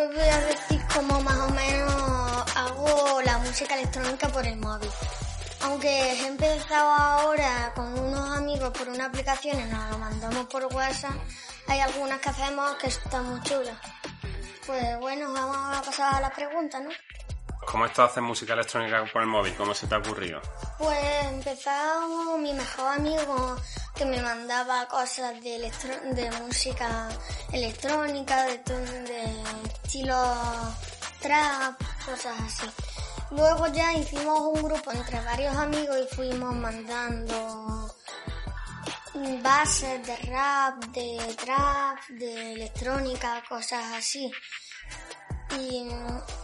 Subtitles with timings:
[0.00, 4.90] Os voy a decir cómo más o menos hago la música electrónica por el móvil.
[5.62, 10.66] Aunque he empezado ahora con unos amigos por una aplicación y nos lo mandamos por
[10.66, 11.16] WhatsApp,
[11.66, 13.76] hay algunas que hacemos que están muy chulas.
[14.66, 16.90] Pues bueno, vamos a pasar a la pregunta, ¿no?
[17.70, 19.54] ¿Cómo esto haces música electrónica por el móvil?
[19.54, 20.40] ¿Cómo se te ha ocurrido?
[20.78, 23.56] Pues empezamos mi mejor amigo
[23.94, 27.08] que me mandaba cosas de, electro- de música
[27.52, 29.42] electrónica, de, de
[29.84, 30.16] estilo
[31.20, 32.66] trap, cosas así.
[33.32, 37.94] Luego ya hicimos un grupo entre varios amigos y fuimos mandando
[39.42, 44.30] bases de rap, de trap, de electrónica, cosas así.
[45.58, 45.88] Y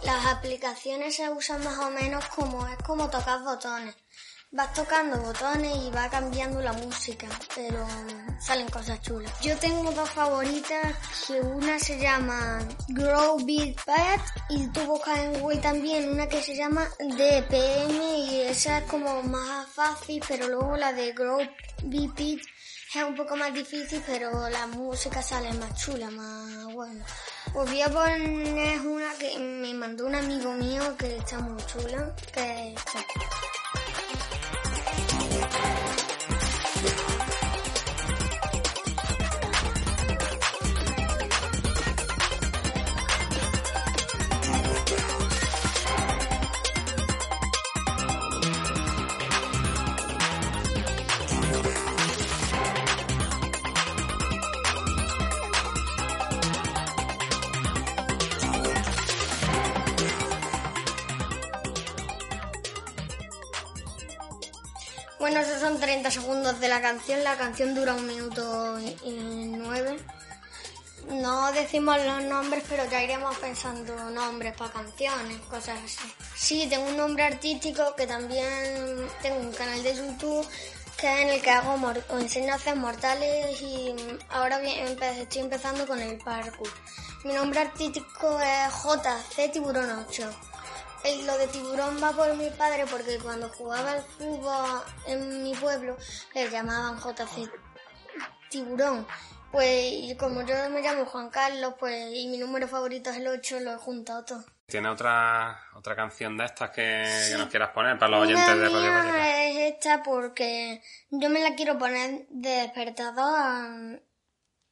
[0.03, 3.95] las aplicaciones se usan más o menos como es como tocar botones.
[4.51, 7.85] Vas tocando botones y va cambiando la música, pero
[8.39, 9.31] salen cosas chulas.
[9.41, 10.95] Yo tengo dos favoritas,
[11.27, 16.41] que una se llama Grow Beat Pad y tú buscas en Google también una que
[16.41, 21.39] se llama DPM y esa es como más fácil, pero luego la de Grow
[21.83, 22.15] Beat
[22.99, 27.05] es un poco más difícil, pero la música sale más chula, más buena.
[27.53, 32.15] Os voy a poner una que me mandó un amigo mío que está muy chula,
[32.33, 32.75] que
[65.35, 67.21] Bueno, esos son 30 segundos de la canción.
[67.21, 69.97] La canción dura un minuto y nueve.
[71.09, 76.09] No decimos los nombres, pero ya iremos pensando nombres para canciones, cosas así.
[76.37, 80.47] Sí, tengo un nombre artístico que también tengo un canal de YouTube
[80.95, 83.93] que es en el que hago o enseño a hacer mortales y
[84.29, 86.69] ahora estoy empezando con el parkour.
[87.25, 90.29] Mi nombre artístico es JC Tiburón 8.
[91.05, 95.53] El- lo de tiburón va por mi padre porque cuando jugaba al fútbol en mi
[95.53, 95.97] pueblo
[96.33, 97.49] le llamaban JC
[98.49, 99.05] Tiburón.
[99.51, 103.27] Pues y como yo me llamo Juan Carlos pues y mi número favorito es el
[103.27, 104.43] 8, lo he juntado todo.
[104.67, 108.57] ¿Tiene otra, otra canción de estas que, que nos quieras poner para los Una oyentes
[108.59, 109.27] de Radio Vallecas?
[109.51, 114.01] es esta porque yo me la quiero poner de despertador.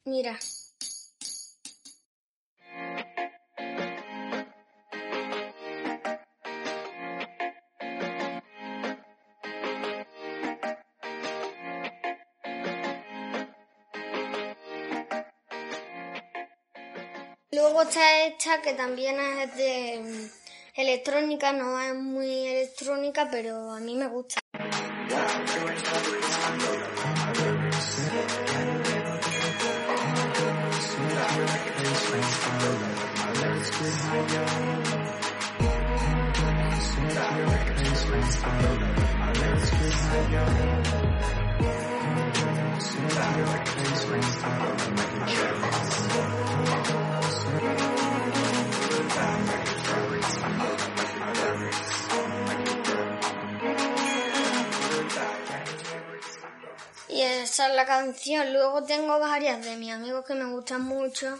[0.04, 0.36] Mira.
[17.74, 23.80] Luego está esta que también es de mm, electrónica, no es muy electrónica, pero a
[23.80, 24.38] mí me gusta.
[57.08, 58.52] Y esa es la canción.
[58.52, 61.38] Luego tengo varias de mis amigos que me gustan mucho.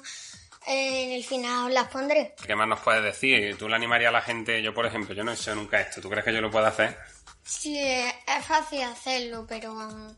[0.67, 2.35] En el final las pondré.
[2.47, 3.59] ¿Qué más nos puedes decir?
[3.59, 4.63] ¿Tú le animarías a la gente?
[4.63, 6.01] Yo, por ejemplo, yo no he hecho nunca esto.
[6.01, 6.97] ¿Tú crees que yo lo puedo hacer?
[7.43, 10.15] Sí, es fácil hacerlo, pero um,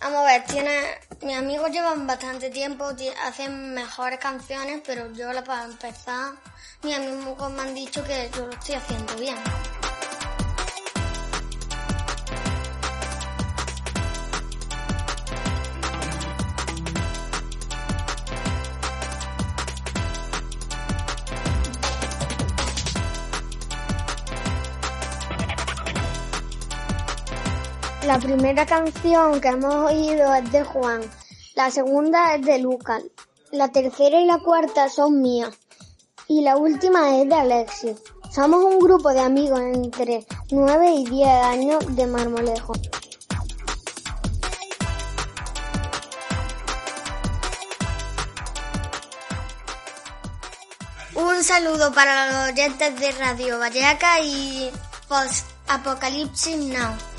[0.00, 5.28] vamos a ver, tiene, mis amigos llevan bastante tiempo, ti- hacen mejores canciones, pero yo
[5.44, 6.32] para empezar,
[6.82, 9.36] mis amigos me han dicho que yo lo estoy haciendo bien.
[28.06, 31.02] La primera canción que hemos oído es de Juan,
[31.54, 33.02] la segunda es de Lucas,
[33.52, 35.50] la tercera y la cuarta son mías
[36.26, 37.96] y la última es de Alexis.
[38.30, 42.72] Somos un grupo de amigos entre 9 y 10 años de Marmolejo.
[51.14, 54.70] Un saludo para los oyentes de Radio Valleca y
[55.06, 57.09] Post Apocalipsis Now.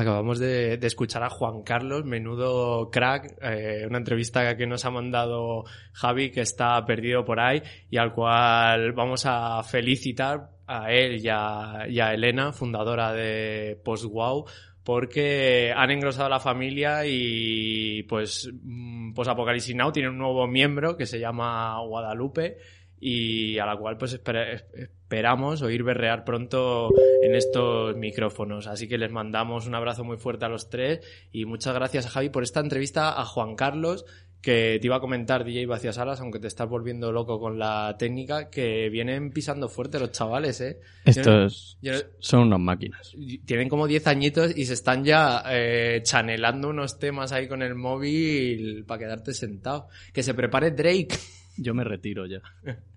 [0.00, 5.64] Acabamos de, escuchar a Juan Carlos, menudo crack, eh, una entrevista que nos ha mandado
[5.92, 11.28] Javi, que está perdido por ahí, y al cual vamos a felicitar a él y
[11.28, 14.46] a, Elena, fundadora de PostWow,
[14.84, 20.96] porque han engrosado la familia y pues, mm, pues Apocalipsis Now tiene un nuevo miembro
[20.96, 22.56] que se llama Guadalupe
[23.00, 26.90] y a la cual pues esperamos oír berrear pronto
[27.22, 28.66] en estos micrófonos.
[28.66, 31.00] Así que les mandamos un abrazo muy fuerte a los tres
[31.32, 34.04] y muchas gracias a Javi por esta entrevista a Juan Carlos
[34.40, 37.96] que te iba a comentar DJ Vacías Alas, aunque te estás volviendo loco con la
[37.98, 40.80] técnica, que vienen pisando fuerte los chavales, ¿eh?
[41.04, 41.78] Estos
[42.20, 43.14] son unas máquinas.
[43.44, 47.74] Tienen como 10 añitos y se están ya eh, chanelando unos temas ahí con el
[47.74, 49.88] móvil para quedarte sentado.
[50.12, 51.18] Que se prepare Drake.
[51.58, 52.40] Yo me retiro ya.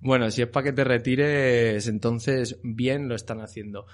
[0.00, 3.86] bueno, si es para que te retires, entonces bien lo están haciendo.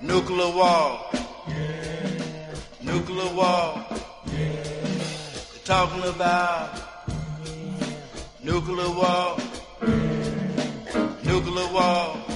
[0.00, 0.98] Nuclear wall.
[2.82, 3.88] Nuclear wall.
[5.68, 6.80] talking about
[8.42, 9.36] nuclear wall.
[11.24, 12.27] Nuclear wall.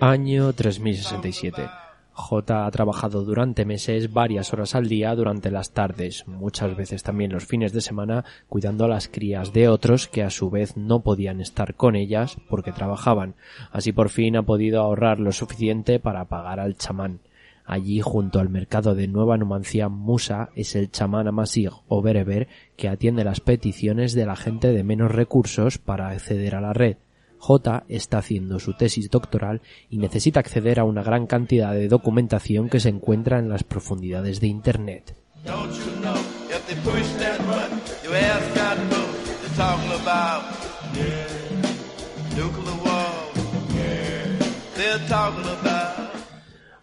[0.00, 1.68] Año 3067.
[2.12, 7.32] J ha trabajado durante meses varias horas al día durante las tardes, muchas veces también
[7.32, 11.00] los fines de semana, cuidando a las crías de otros que a su vez no
[11.00, 13.34] podían estar con ellas porque trabajaban.
[13.72, 17.18] Así por fin ha podido ahorrar lo suficiente para pagar al chamán.
[17.64, 22.46] Allí, junto al mercado de Nueva Numancia, Musa es el chamán amasig o bereber
[22.76, 26.98] que atiende las peticiones de la gente de menos recursos para acceder a la red.
[27.38, 32.68] J está haciendo su tesis doctoral y necesita acceder a una gran cantidad de documentación
[32.68, 35.16] que se encuentra en las profundidades de Internet.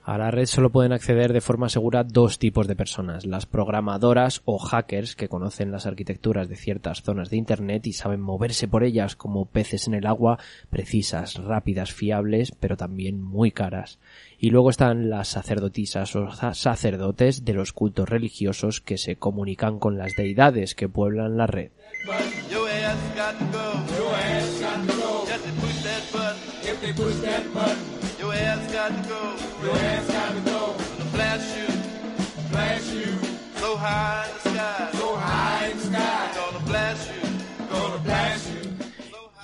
[0.06, 4.44] A la red solo pueden acceder de forma segura dos tipos de personas, las programadoras
[4.46, 8.84] o hackers que conocen las arquitecturas de ciertas zonas de Internet y saben moverse por
[8.84, 10.38] ellas como peces en el agua,
[10.69, 13.98] precisas, rápidas, fiables, pero también muy caras.
[14.38, 19.98] Y luego están las sacerdotisas o sacerdotes de los cultos religiosos que se comunican con
[19.98, 21.72] las deidades que pueblan la red.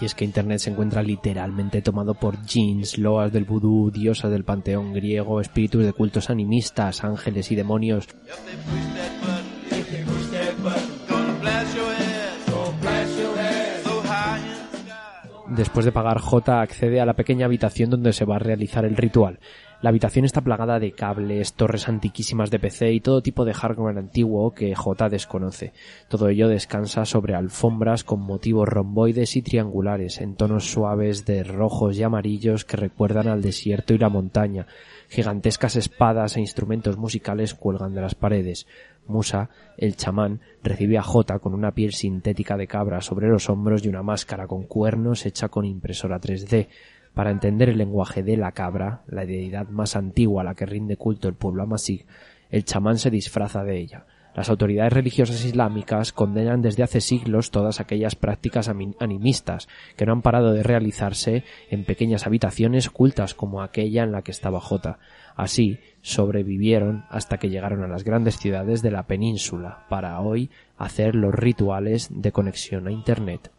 [0.01, 4.43] Y es que Internet se encuentra literalmente tomado por jeans, loas del vudú, diosas del
[4.43, 8.07] panteón griego, espíritus de cultos animistas, ángeles y demonios.
[15.49, 18.97] Después de pagar J accede a la pequeña habitación donde se va a realizar el
[18.97, 19.39] ritual.
[19.81, 23.97] La habitación está plagada de cables, torres antiquísimas de PC y todo tipo de hardware
[23.97, 25.73] antiguo que J desconoce.
[26.07, 31.97] Todo ello descansa sobre alfombras con motivos romboides y triangulares en tonos suaves de rojos
[31.97, 34.67] y amarillos que recuerdan al desierto y la montaña.
[35.09, 38.67] Gigantescas espadas e instrumentos musicales cuelgan de las paredes.
[39.07, 43.83] Musa, el chamán, recibe a Jota con una piel sintética de cabra sobre los hombros
[43.83, 46.67] y una máscara con cuernos hecha con impresora 3D.
[47.13, 50.97] Para entender el lenguaje de la cabra, la deidad más antigua a la que rinde
[50.97, 52.05] culto el pueblo amasí,
[52.49, 54.05] el chamán se disfraza de ella.
[54.33, 60.21] Las autoridades religiosas islámicas condenan desde hace siglos todas aquellas prácticas animistas que no han
[60.21, 64.99] parado de realizarse en pequeñas habitaciones ocultas como aquella en la que estaba Jota.
[65.35, 70.49] Así, sobrevivieron hasta que llegaron a las grandes ciudades de la península para hoy
[70.83, 73.51] hacer los rituales de conexión a Internet.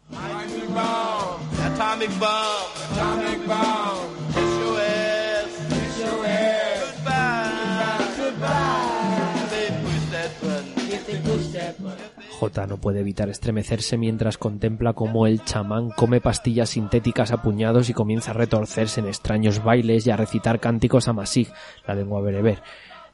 [12.39, 17.89] J no puede evitar estremecerse mientras contempla cómo el chamán come pastillas sintéticas a puñados
[17.89, 21.47] y comienza a retorcerse en extraños bailes y a recitar cánticos a Masig,
[21.87, 22.61] la lengua bereber.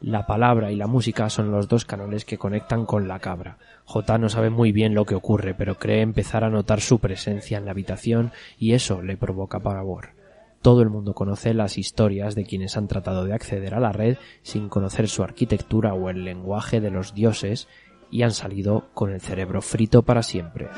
[0.02, 3.58] La palabra y la música son los dos canales que conectan con la cabra.
[3.84, 7.58] J no sabe muy bien lo que ocurre, pero cree empezar a notar su presencia
[7.58, 10.12] en la habitación y eso le provoca pavor.
[10.62, 14.18] Todo el mundo conoce las historias de quienes han tratado de acceder a la red
[14.42, 17.68] sin conocer su arquitectura o el lenguaje de los dioses
[18.10, 20.70] y han salido con el cerebro frito para siempre.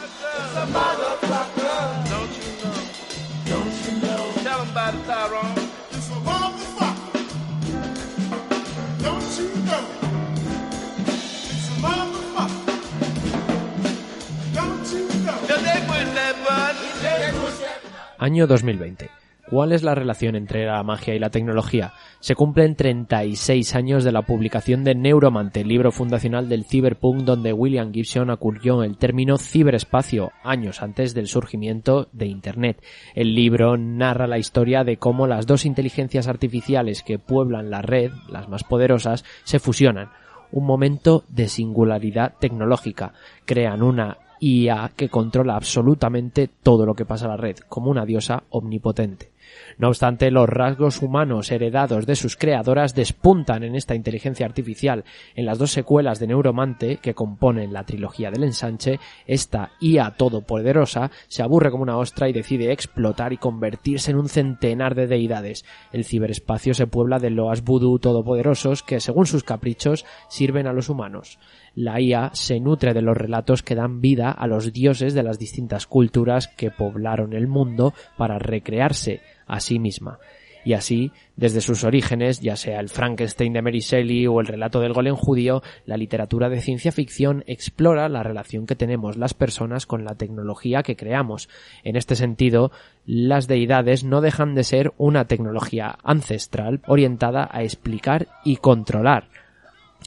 [18.21, 19.09] Año 2020.
[19.49, 21.93] ¿Cuál es la relación entre la magia y la tecnología?
[22.19, 27.91] Se cumplen 36 años de la publicación de Neuromante, libro fundacional del cyberpunk donde William
[27.91, 32.83] Gibson acudió el término ciberespacio años antes del surgimiento de Internet.
[33.15, 38.11] El libro narra la historia de cómo las dos inteligencias artificiales que pueblan la red,
[38.29, 40.11] las más poderosas, se fusionan.
[40.51, 43.13] Un momento de singularidad tecnológica.
[43.45, 48.05] Crean una IA que controla absolutamente todo lo que pasa a la red, como una
[48.05, 49.30] diosa omnipotente.
[49.77, 55.03] No obstante, los rasgos humanos heredados de sus creadoras despuntan en esta inteligencia artificial.
[55.35, 61.11] En las dos secuelas de Neuromante, que componen la trilogía del ensanche, esta IA todopoderosa
[61.27, 65.65] se aburre como una ostra y decide explotar y convertirse en un centenar de deidades.
[65.91, 70.89] El ciberespacio se puebla de loas vudú todopoderosos que, según sus caprichos, sirven a los
[70.89, 71.39] humanos
[71.75, 75.39] la IA se nutre de los relatos que dan vida a los dioses de las
[75.39, 80.17] distintas culturas que poblaron el mundo para recrearse a sí misma.
[80.63, 84.79] Y así, desde sus orígenes, ya sea el Frankenstein de Mary Shelley o el relato
[84.79, 89.85] del golem judío, la literatura de ciencia ficción explora la relación que tenemos las personas
[89.85, 91.49] con la tecnología que creamos.
[91.83, 92.71] En este sentido,
[93.05, 99.29] las deidades no dejan de ser una tecnología ancestral orientada a explicar y controlar,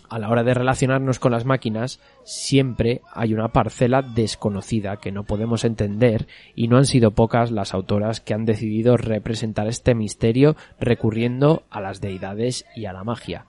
[0.08, 5.24] a la hora de relacionarnos con las máquinas siempre hay una parcela desconocida que no
[5.24, 10.56] podemos entender y no han sido pocas las autoras que han decidido representar este misterio
[10.78, 13.46] recurriendo a las deidades y a la magia.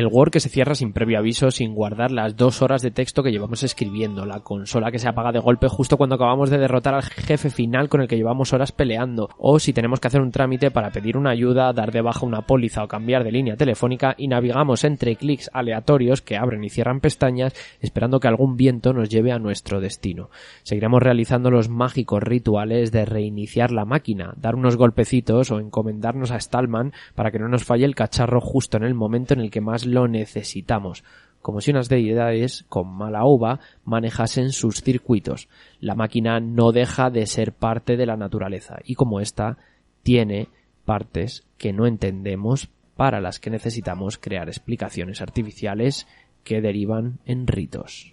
[0.00, 3.22] El Word que se cierra sin previo aviso, sin guardar las dos horas de texto
[3.22, 6.94] que llevamos escribiendo, la consola que se apaga de golpe justo cuando acabamos de derrotar
[6.94, 10.30] al jefe final con el que llevamos horas peleando, o si tenemos que hacer un
[10.30, 14.14] trámite para pedir una ayuda, dar de baja una póliza o cambiar de línea telefónica
[14.16, 19.10] y navegamos entre clics aleatorios que abren y cierran pestañas esperando que algún viento nos
[19.10, 20.30] lleve a nuestro destino.
[20.62, 26.40] Seguiremos realizando los mágicos rituales de reiniciar la máquina, dar unos golpecitos o encomendarnos a
[26.40, 29.60] Stallman para que no nos falle el cacharro justo en el momento en el que
[29.60, 31.04] más lo necesitamos,
[31.42, 35.48] como si unas deidades con mala uva manejasen sus circuitos.
[35.80, 39.58] La máquina no deja de ser parte de la naturaleza y como ésta
[40.02, 40.48] tiene
[40.84, 46.06] partes que no entendemos para las que necesitamos crear explicaciones artificiales
[46.44, 48.12] que derivan en ritos.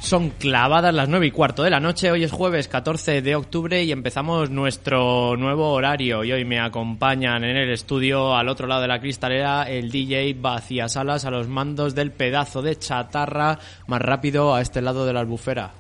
[0.10, 2.10] Son clavadas las nueve y cuarto de la noche.
[2.10, 6.24] Hoy es jueves 14 de octubre y empezamos nuestro nuevo horario.
[6.24, 10.34] Y hoy me acompañan en el estudio, al otro lado de la cristalera, el DJ
[10.34, 15.14] Vacías Salas a los mandos del pedazo de chatarra más rápido a este lado de
[15.14, 15.74] la albufera.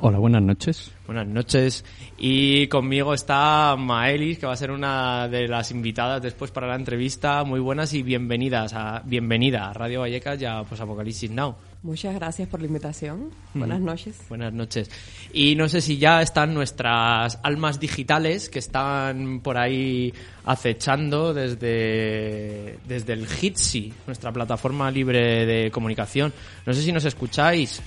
[0.00, 0.92] Hola, buenas noches.
[1.06, 1.82] Buenas noches.
[2.18, 6.74] Y conmigo está Maelis, que va a ser una de las invitadas después para la
[6.74, 7.42] entrevista.
[7.44, 11.54] Muy buenas y bienvenidas a, bienvenida a Radio Vallecas y a pues, Apocalipsis Now.
[11.82, 13.30] Muchas gracias por la invitación.
[13.54, 14.20] Buenas noches.
[14.28, 14.88] Buenas noches.
[15.32, 22.78] Y no sé si ya están nuestras almas digitales que están por ahí acechando desde,
[22.86, 26.32] desde el Hitsi, nuestra plataforma libre de comunicación.
[26.64, 27.82] No sé si nos escucháis,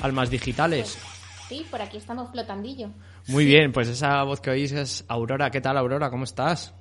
[0.00, 0.96] almas digitales.
[1.48, 2.90] Sí, por aquí estamos flotandillo.
[3.26, 5.50] Muy bien, pues esa voz que oís es Aurora.
[5.50, 6.08] ¿Qué tal, Aurora?
[6.08, 6.72] ¿Cómo estás?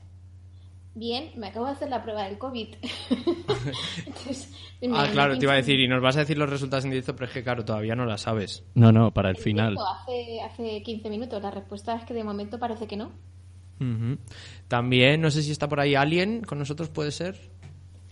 [1.00, 2.68] Bien, me acabo de hacer la prueba del COVID.
[4.06, 4.53] Entonces,
[4.94, 7.13] Ah, claro, te iba a decir, y nos vas a decir los resultados en directo,
[7.15, 8.63] pero es que, claro, todavía no la sabes.
[8.75, 9.77] No, no, para el final.
[9.77, 11.41] Hace, hace 15 minutos.
[11.41, 13.12] La respuesta es que de momento parece que no.
[14.68, 17.38] También, no sé si está por ahí alguien con nosotros, ¿puede ser?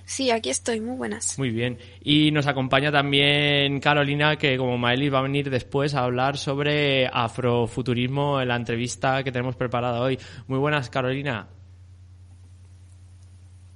[0.06, 1.38] Sí, aquí estoy, muy buenas.
[1.38, 1.78] Muy bien.
[2.02, 7.08] Y nos acompaña también Carolina, que como Maelis va a venir después a hablar sobre
[7.08, 10.18] afrofuturismo en la entrevista que tenemos preparada hoy.
[10.48, 11.50] Muy buenas, Carolina.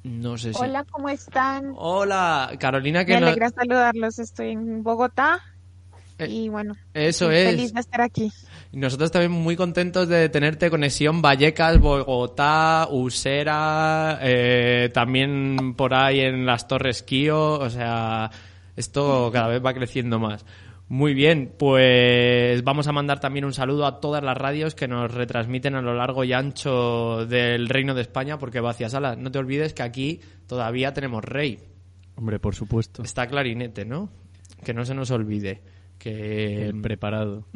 [0.03, 0.59] No sé si...
[0.61, 1.73] Hola, ¿cómo están?
[1.75, 4.17] Hola, Carolina, Me que no- alegra saludarlos.
[4.19, 5.39] Estoy en Bogotá
[6.17, 7.49] Eh, y bueno, Eso es.
[7.49, 8.31] feliz de estar aquí.
[8.71, 16.45] Nosotros también muy contentos de tenerte conexión Vallecas, Bogotá, Usera, eh, también por ahí en
[16.45, 18.29] las Torres Kio, o sea,
[18.75, 20.45] esto cada vez va creciendo más.
[20.91, 25.09] Muy bien, pues vamos a mandar también un saludo a todas las radios que nos
[25.09, 29.39] retransmiten a lo largo y ancho del Reino de España, porque Vacía Sala, no te
[29.39, 31.59] olvides que aquí todavía tenemos rey.
[32.15, 33.03] Hombre, por supuesto.
[33.03, 34.09] Está clarinete, ¿no?
[34.65, 35.61] Que no se nos olvide.
[35.97, 37.47] Que El preparado.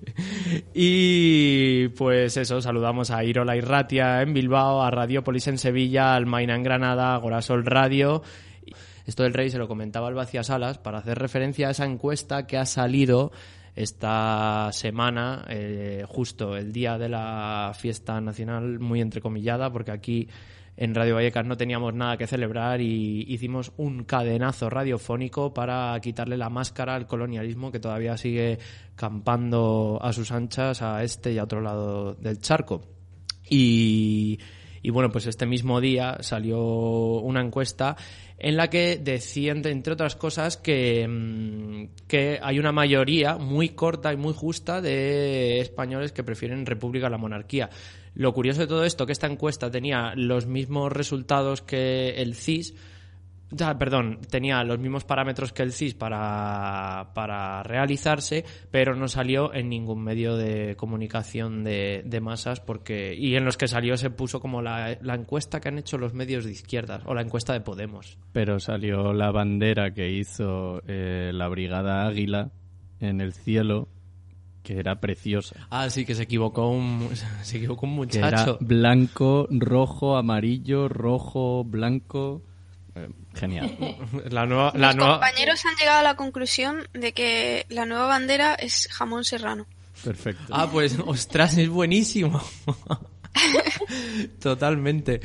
[0.74, 6.56] y pues eso, saludamos a Irola Irratia en Bilbao, a Radiopolis en Sevilla, al Maina
[6.56, 8.24] en Granada, a Gorasol Radio.
[9.06, 12.46] Esto del Rey se lo comentaba al Vacía Salas para hacer referencia a esa encuesta
[12.46, 13.32] que ha salido
[13.74, 20.28] esta semana, eh, justo el día de la fiesta nacional, muy entrecomillada, porque aquí
[20.76, 26.36] en Radio Vallecas no teníamos nada que celebrar y hicimos un cadenazo radiofónico para quitarle
[26.36, 28.58] la máscara al colonialismo que todavía sigue
[28.96, 32.82] campando a sus anchas a este y a otro lado del charco.
[33.46, 34.38] Y
[34.90, 37.96] bueno, pues este mismo día salió una encuesta
[38.38, 44.12] en la que decían, entre otras cosas, que, mm, que hay una mayoría muy corta
[44.12, 47.70] y muy justa de españoles que prefieren república a la monarquía.
[48.14, 52.74] Lo curioso de todo esto que esta encuesta tenía los mismos resultados que el CIS,
[53.60, 59.52] Ah, perdón, tenía los mismos parámetros que el CIS para, para realizarse, pero no salió
[59.54, 64.10] en ningún medio de comunicación de, de masas porque y en los que salió se
[64.10, 67.52] puso como la, la encuesta que han hecho los medios de izquierdas o la encuesta
[67.52, 68.18] de Podemos.
[68.32, 72.50] Pero salió la bandera que hizo eh, la Brigada Águila
[73.00, 73.88] en el cielo,
[74.62, 75.66] que era preciosa.
[75.70, 77.08] Ah, sí, que se equivocó un,
[77.42, 78.58] se equivocó un Que era muchacho.
[78.60, 82.42] blanco, rojo, amarillo, rojo, blanco.
[82.96, 83.76] Eh, genial.
[84.30, 88.06] La nueva, la Los nueva, compañeros han llegado a la conclusión de que la nueva
[88.06, 89.66] bandera es jamón serrano.
[90.02, 90.44] Perfecto.
[90.50, 92.42] Ah, pues, ostras, es buenísimo.
[94.40, 95.20] Totalmente.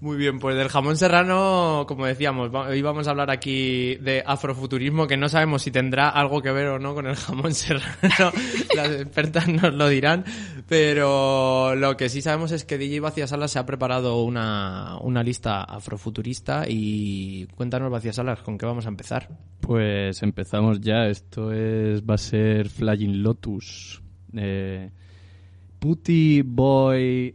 [0.00, 5.06] Muy bien, pues del jamón serrano, como decíamos, hoy vamos a hablar aquí de afrofuturismo,
[5.06, 8.32] que no sabemos si tendrá algo que ver o no con el jamón serrano.
[8.74, 10.24] Las expertas nos lo dirán.
[10.68, 15.22] Pero lo que sí sabemos es que DJ Vacía Salas se ha preparado una, una
[15.22, 19.28] lista afrofuturista y cuéntanos, Vacía Salas, ¿con qué vamos a empezar?
[19.60, 21.06] Pues empezamos ya.
[21.06, 24.02] Esto es va a ser Flying Lotus.
[24.34, 24.90] Eh,
[25.78, 27.34] Putty Boy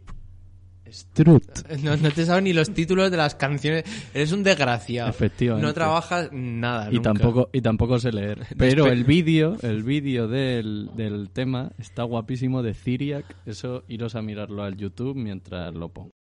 [0.92, 1.44] Strut.
[1.82, 3.84] No, no te sabes ni los títulos de las canciones.
[4.12, 5.08] Eres un desgraciado.
[5.08, 5.66] Efectivamente.
[5.66, 6.88] No trabajas nada.
[6.90, 7.12] Y nunca.
[7.14, 8.46] tampoco, y tampoco sé leer.
[8.58, 13.24] Pero el vídeo, el vídeo del, del tema está guapísimo de Cyriac.
[13.46, 16.19] Eso iros a mirarlo al YouTube mientras lo pongo.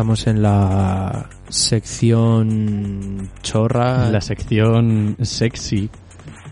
[0.00, 4.08] Estamos en la sección chorra.
[4.08, 5.90] La sección sexy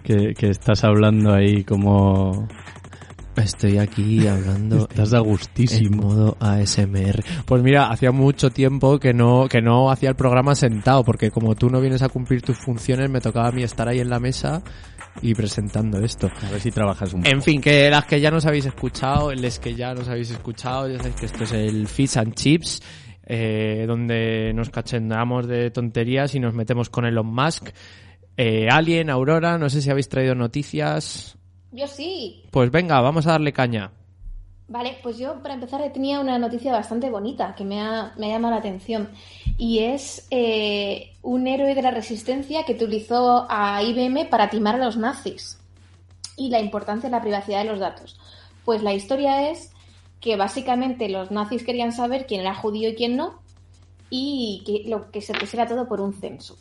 [0.05, 2.47] que, que estás hablando ahí como...
[3.37, 6.03] Estoy aquí hablando Estás a en gustísimo.
[6.03, 7.25] modo ASMR.
[7.47, 11.55] Pues mira, hacía mucho tiempo que no, que no hacía el programa sentado, porque como
[11.55, 14.21] tú no vienes a cumplir tus funciones, me tocaba a mí estar ahí en la
[14.21, 14.63] mesa
[15.23, 16.29] y presentando esto.
[16.47, 17.45] A ver si trabajas un En poco.
[17.45, 20.99] fin, que las que ya nos habéis escuchado, les que ya nos habéis escuchado, ya
[20.99, 22.83] sabéis que esto es el Fish and Chips,
[23.31, 27.69] eh, donde nos cachendeamos de tonterías y nos metemos con Elon Musk.
[28.39, 31.37] Eh, Alien, Aurora, no sé si habéis traído noticias.
[31.71, 32.45] Yo sí.
[32.51, 33.91] Pues venga, vamos a darle caña.
[34.67, 38.35] Vale, pues yo para empezar tenía una noticia bastante bonita que me ha, me ha
[38.37, 39.11] llamado la atención
[39.59, 44.85] y es eh, un héroe de la resistencia que utilizó a IBM para timar a
[44.85, 45.59] los nazis
[46.37, 48.19] y la importancia de la privacidad de los datos.
[48.65, 49.73] Pues la historia es
[50.21, 53.41] que básicamente los nazis querían saber quién era judío y quién no
[54.11, 56.57] y que lo que se pusiera todo por un censo.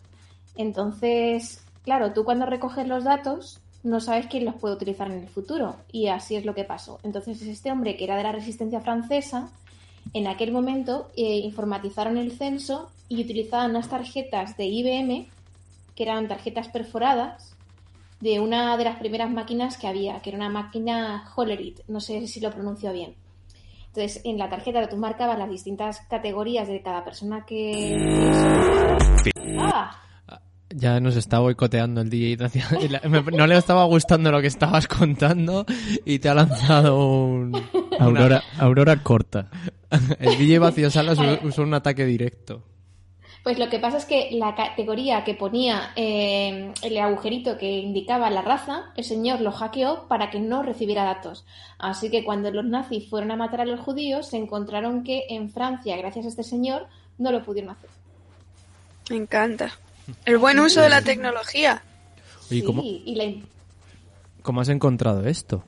[0.56, 5.30] Entonces, claro, tú cuando recoges los datos no sabes quién los puede utilizar en el
[5.30, 7.00] futuro y así es lo que pasó.
[7.04, 9.50] Entonces, este hombre que era de la resistencia francesa,
[10.14, 15.28] en aquel momento eh, informatizaron el censo y utilizaban unas tarjetas de IBM,
[15.96, 17.56] que eran tarjetas perforadas,
[18.20, 22.28] de una de las primeras máquinas que había, que era una máquina Hollerith, no sé
[22.28, 23.16] si lo pronuncio bien.
[23.88, 27.98] Entonces, en la tarjeta tú marcabas las distintas categorías de cada persona que...
[29.58, 30.04] ¡Ah!
[30.70, 32.38] Ya nos está boicoteando el DJ.
[33.34, 35.66] No le estaba gustando lo que estabas contando
[36.06, 37.54] y te ha lanzado un...
[38.00, 39.50] Aurora, Aurora corta.
[40.20, 42.64] El DJ Vacío Salas usó un ataque directo.
[43.48, 48.30] Pues lo que pasa es que la categoría que ponía eh, el agujerito que indicaba
[48.30, 51.46] la raza, el señor lo hackeó para que no recibiera datos.
[51.80, 55.50] Así que cuando los nazis fueron a matar a los judíos, se encontraron que en
[55.50, 57.90] Francia, gracias a este señor, no lo pudieron hacer.
[59.10, 59.72] Me encanta.
[60.26, 61.82] El buen uso de la tecnología.
[62.52, 63.48] Oye, Sí, ¿cómo, y la,
[64.42, 65.64] ¿cómo has encontrado esto?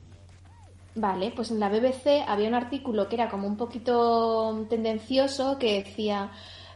[0.96, 5.82] Vale, pues en la BBC había un artículo que era como un poquito tendencioso que
[5.82, 6.30] decía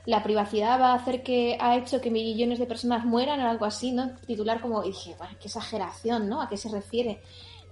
[0.06, 3.64] la privacidad va a hacer que ha hecho que millones de personas mueran o algo
[3.64, 4.10] así, ¿no?
[4.26, 6.42] Titular como y dije, qué exageración, ¿no?
[6.42, 7.22] ¿A qué se refiere?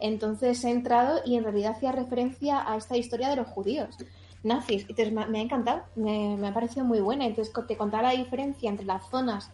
[0.00, 3.96] Entonces he entrado y en realidad hacía referencia a esta historia de los judíos
[4.42, 4.86] nazis.
[4.88, 7.26] Entonces me, ha encantado, me, ha parecido muy buena.
[7.26, 9.50] Entonces te contaba la diferencia entre las zonas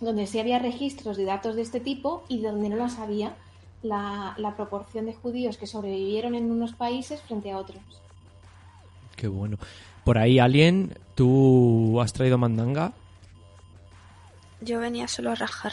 [0.00, 3.34] donde sí había registros de datos de este tipo y donde no las había,
[3.82, 7.82] la, la proporción de judíos que sobrevivieron en unos países frente a otros.
[9.16, 9.56] Qué bueno.
[10.04, 12.92] Por ahí, Alien, ¿tú has traído mandanga?
[14.60, 15.72] Yo venía solo a rajar.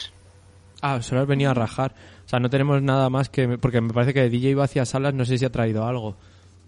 [0.80, 1.94] Ah, solo has venido a rajar.
[2.24, 3.58] O sea, no tenemos nada más que...
[3.58, 6.16] Porque me parece que DJ Vacía Salas no sé si ha traído algo.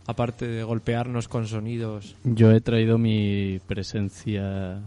[0.07, 2.15] Aparte de golpearnos con sonidos.
[2.25, 4.81] Yo he traído mi presencia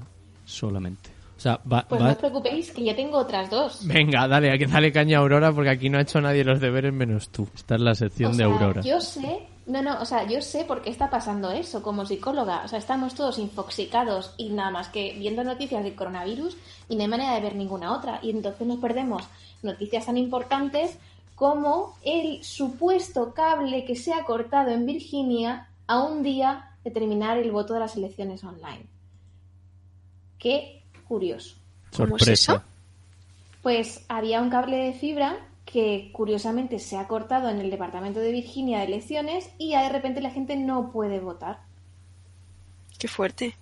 [0.46, 1.17] solamente.
[1.38, 1.86] O sea, va...
[1.88, 3.86] Pues va- no os preocupéis, que yo tengo otras dos.
[3.86, 7.30] Venga, dale, dale caña a Aurora porque aquí no ha hecho nadie los deberes menos
[7.30, 7.48] tú.
[7.54, 8.82] Esta es la sección O de sea, Aurora.
[8.82, 12.64] Yo sé, no, no, o sea, yo sé por qué está pasando eso como psicóloga.
[12.66, 16.58] O sea, estamos todos infoxicados y nada más que viendo noticias del coronavirus
[16.90, 18.20] y no hay manera de ver ninguna otra.
[18.24, 19.24] Y entonces nos perdemos
[19.62, 20.98] noticias tan importantes
[21.36, 27.38] como el supuesto cable que se ha cortado en Virginia a un día de terminar
[27.38, 28.88] el voto de las elecciones online.
[30.40, 30.77] Qué
[31.08, 31.56] curioso.
[31.96, 32.54] ¿Cómo es Sorpresa.
[32.54, 32.64] eso?
[33.62, 38.32] Pues había un cable de fibra que curiosamente se ha cortado en el departamento de
[38.32, 41.60] Virginia de elecciones y ya de repente la gente no puede votar.
[42.98, 43.56] Qué fuerte.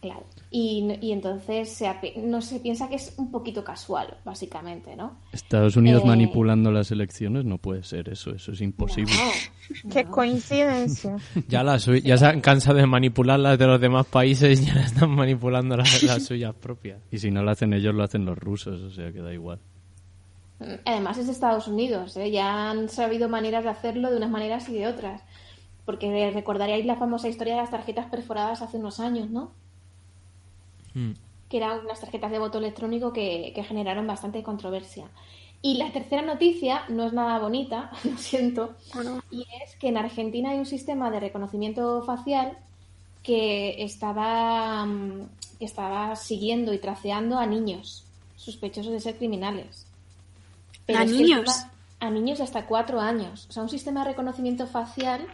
[0.00, 0.24] Claro.
[0.50, 1.86] Y, y entonces se,
[2.16, 5.18] no se piensa que es un poquito casual, básicamente, ¿no?
[5.30, 9.12] Estados Unidos Eh, manipulando las elecciones no puede ser eso, eso es imposible.
[9.14, 11.16] No, Qué coincidencia.
[11.48, 14.80] Ya, sui- ya se han cansado de manipular las de los demás países y ya
[14.80, 16.98] están manipulando las, las suyas propias.
[17.10, 19.58] Y si no lo hacen ellos, lo hacen los rusos, o sea que da igual.
[20.84, 22.30] Además es de Estados Unidos, ¿eh?
[22.30, 25.22] ya han sabido maneras de hacerlo de unas maneras y de otras.
[25.86, 29.52] Porque recordaríais la famosa historia de las tarjetas perforadas hace unos años, ¿no?
[30.94, 31.12] Mm.
[31.48, 35.08] que eran unas tarjetas de voto electrónico que, que generaron bastante controversia.
[35.62, 39.98] Y la tercera noticia no es nada bonita, lo siento, Bueno, y es que en
[39.98, 42.56] Argentina hay un sistema de reconocimiento facial
[43.22, 45.28] que estaba, mm,
[45.60, 48.04] estaba siguiendo y traceando a niños
[48.36, 49.86] sospechosos de ser criminales.
[50.88, 51.66] ¿A niños?
[52.00, 53.46] a niños de hasta cuatro años.
[53.50, 55.26] O sea, un sistema de reconocimiento facial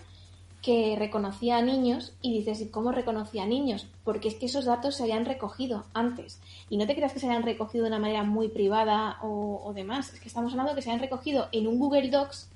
[0.67, 3.87] que reconocía a niños y dices, ¿y cómo reconocía a niños?
[4.03, 6.41] Porque es que esos datos se habían recogido antes.
[6.69, 10.13] Y no te creas que se habían recogido de una manera muy privada o, demás.
[10.13, 12.49] Es que estamos hablando que se habían recogido en un Google Docs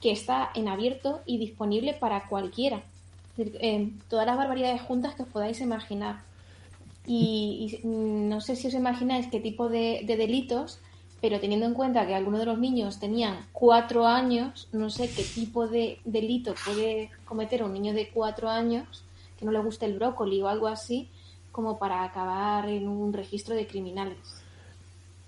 [0.00, 2.78] que está en abierto y disponible para cualquiera.
[3.32, 6.22] Es decir, eh, todas las barbaridades juntas que os podáis imaginar.
[7.06, 10.80] Y, y, mm, no sé si os imagináis qué tipo de delitos,
[11.22, 15.22] pero teniendo en cuenta que algunos de los niños tenían cuatro años, no sé qué
[15.22, 19.04] tipo de delito puede cometer un niño de cuatro años
[19.38, 21.08] que no le guste el brócoli o algo así,
[21.52, 24.41] como para acabar en un registro de criminales.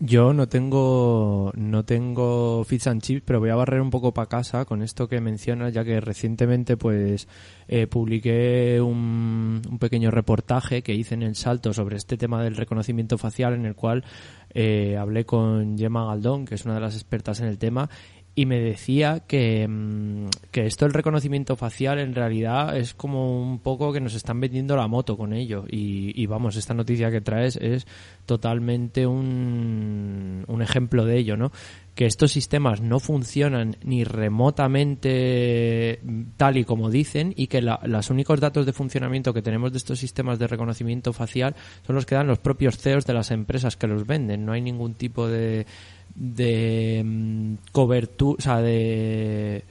[0.01, 4.29] Yo no tengo no tengo fish and chips, pero voy a barrer un poco para
[4.29, 7.29] casa con esto que mencionas, ya que recientemente pues
[7.69, 12.57] eh, publiqué un, un pequeño reportaje que hice en el Salto sobre este tema del
[12.57, 14.05] reconocimiento facial, en el cual
[14.51, 17.89] eh, hablé con Gemma Galdón, que es una de las expertas en el tema,
[18.37, 23.61] y me decía que, mm, que esto del reconocimiento facial en realidad es como un
[23.61, 27.21] poco que nos están vendiendo la moto con ello y, y vamos, esta noticia que
[27.21, 27.87] traes es
[28.27, 31.53] totalmente un, un ejemplo de ello, ¿no?
[31.95, 36.01] Que estos sistemas no funcionan ni remotamente
[36.37, 39.79] tal y como dicen y que la- los únicos datos de funcionamiento que tenemos de
[39.79, 41.55] estos sistemas de reconocimiento facial
[41.87, 44.45] son los que dan los propios CEOs de las empresas que los venden.
[44.45, 45.67] No hay ningún tipo de,
[46.15, 49.65] de cobertura, o sea, de...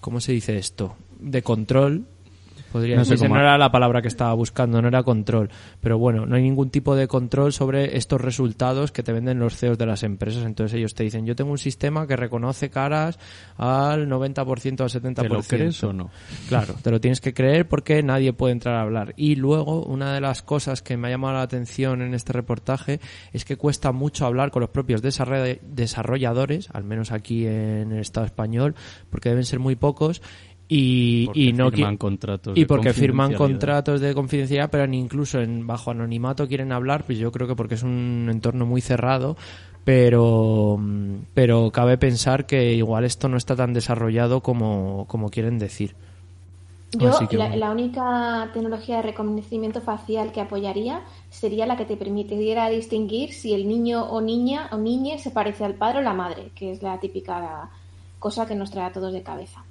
[0.00, 0.96] ¿Cómo se dice esto?
[1.18, 2.06] De control.
[2.72, 5.50] Podría No sé cómo- no era la palabra que estaba buscando, no era control.
[5.80, 9.56] Pero bueno, no hay ningún tipo de control sobre estos resultados que te venden los
[9.56, 10.44] CEOs de las empresas.
[10.44, 13.18] Entonces ellos te dicen, yo tengo un sistema que reconoce caras
[13.56, 15.14] al 90% al 70%.
[15.22, 16.10] ¿Te lo crees o no?
[16.48, 19.14] Claro, te lo tienes que creer porque nadie puede entrar a hablar.
[19.16, 23.00] Y luego, una de las cosas que me ha llamado la atención en este reportaje
[23.32, 27.98] es que cuesta mucho hablar con los propios desarroll- desarrolladores, al menos aquí en el
[28.00, 28.74] Estado español,
[29.10, 30.22] porque deben ser muy pocos.
[30.72, 33.38] Y, Porque y no firman contratos y de porque firman confidencialidad.
[33.38, 37.56] contratos de confidencialidad pero ni incluso en bajo anonimato quieren hablar pues yo creo que
[37.56, 39.36] porque es un entorno muy cerrado
[39.82, 40.78] pero
[41.34, 45.96] pero cabe pensar que igual esto no está tan desarrollado como, como quieren decir
[46.92, 47.56] Yo, Así que la, bueno.
[47.56, 53.54] la única tecnología de reconocimiento facial que apoyaría sería la que te permitiera distinguir si
[53.54, 56.82] el niño o niña o niñe se parece al padre o la madre, que es
[56.82, 57.70] la típica
[58.20, 59.64] cosa que nos trae a todos de cabeza.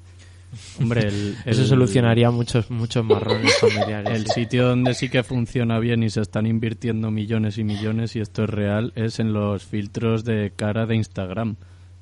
[0.80, 4.10] Hombre, el, Eso solucionaría muchos muchos marrones familiares.
[4.14, 8.20] El sitio donde sí que funciona bien y se están invirtiendo millones y millones, y
[8.20, 11.56] esto es real, es en los filtros de cara de Instagram.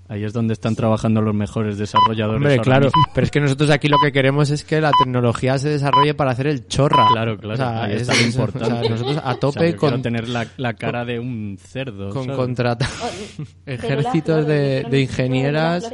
[0.09, 2.37] Ahí es donde están trabajando los mejores desarrolladores.
[2.37, 3.03] Hombre, claro, mismo.
[3.13, 6.31] pero es que nosotros aquí lo que queremos es que la tecnología se desarrolle para
[6.31, 7.07] hacer el chorra.
[7.11, 7.55] Claro, claro.
[7.55, 8.89] O sea, ahí es- está lo es- o sea, importante.
[8.89, 12.11] nosotros a O sea, tope con, tener la, la cara de un cerdo.
[12.11, 12.37] con ¿sabes?
[12.37, 15.91] contrata Oh, ejércitos de, de ingenieras.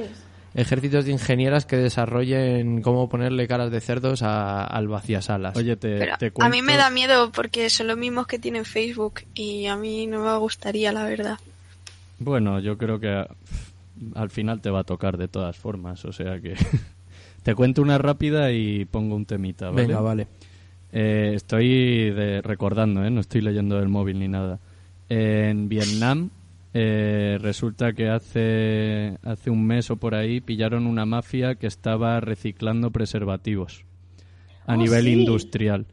[0.55, 5.55] Ejércitos de ingenieras que desarrollen cómo ponerle caras de cerdos a- al vaciasalas.
[5.57, 8.39] Oye, te, Pero te a mí cuento- me da miedo porque son los mismos que
[8.39, 11.39] tienen Facebook y a mí no me gustaría, la verdad.
[12.19, 13.27] Bueno, yo creo que a-
[14.15, 16.53] al final te va a tocar de todas formas, o sea que...
[17.43, 19.87] te cuento una rápida y pongo un temita, ¿vale?
[19.87, 20.27] Venga, vale.
[20.91, 23.09] Eh, estoy de- recordando, ¿eh?
[23.09, 24.59] no estoy leyendo del móvil ni nada.
[25.09, 26.29] En Vietnam
[26.73, 32.19] eh, resulta que hace, hace un mes o por ahí pillaron una mafia que estaba
[32.19, 33.85] reciclando preservativos
[34.65, 35.11] a Oh, nivel sí.
[35.11, 35.85] industrial.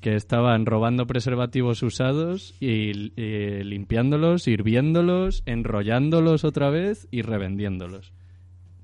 [0.00, 8.12] Que estaban robando preservativos usados y, y limpiándolos, hirviéndolos, enrollándolos otra vez y revendiéndolos.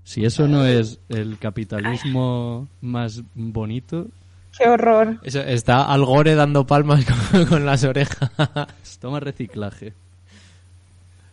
[0.04, 4.08] Si eso no es el capitalismo más bonito,
[4.58, 5.18] Qué horror.
[5.22, 8.30] Eso, está Al Gore dando palmas con, con las orejas.
[9.00, 9.94] Toma reciclaje.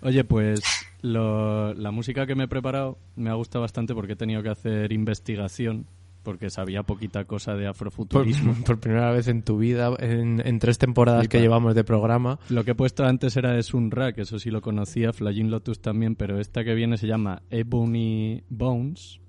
[0.02, 0.62] Oye, pues
[1.02, 4.50] lo- la música que me he preparado me ha gustado bastante porque he tenido que
[4.50, 5.88] hacer investigación
[6.24, 8.54] porque sabía poquita cosa de afrofuturismo.
[8.66, 11.32] por primera vez en tu vida, en, en tres temporadas Flipa.
[11.32, 12.40] que llevamos de programa.
[12.50, 15.50] Lo que he puesto antes era de Sun Ra, que eso sí lo conocía, Flying
[15.50, 19.22] Lotus también, pero esta que viene se llama Ebony Bones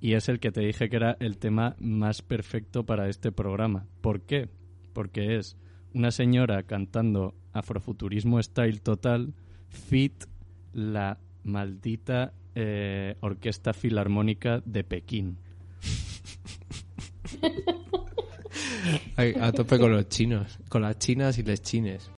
[0.00, 3.86] y es el que te dije que era el tema más perfecto para este programa.
[4.00, 4.48] ¿Por qué?
[4.92, 5.56] Porque es
[5.92, 9.34] una señora cantando afrofuturismo style total,
[9.72, 10.24] fit
[10.74, 15.38] la maldita eh, Orquesta Filarmónica de Pekín.
[19.16, 22.11] A tope con los chinos, con las chinas y les chines.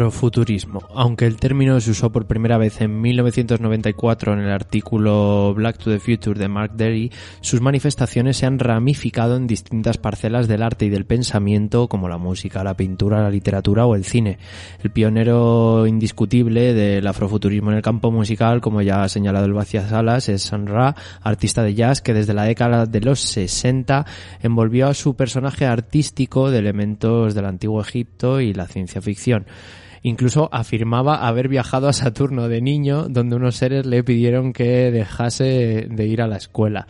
[0.00, 0.82] Afrofuturismo.
[0.94, 5.90] Aunque el término se usó por primera vez en 1994 en el artículo Black to
[5.90, 10.86] the Future de Mark Derry, sus manifestaciones se han ramificado en distintas parcelas del arte
[10.86, 14.38] y del pensamiento como la música, la pintura, la literatura o el cine.
[14.82, 19.86] El pionero indiscutible del afrofuturismo en el campo musical, como ya ha señalado el Vacía
[19.86, 24.06] Salas, es San Ra, artista de jazz que desde la década de los 60
[24.40, 29.44] envolvió a su personaje artístico de elementos del antiguo Egipto y la ciencia ficción.
[30.02, 35.86] Incluso afirmaba haber viajado a Saturno de niño, donde unos seres le pidieron que dejase
[35.90, 36.86] de ir a la escuela.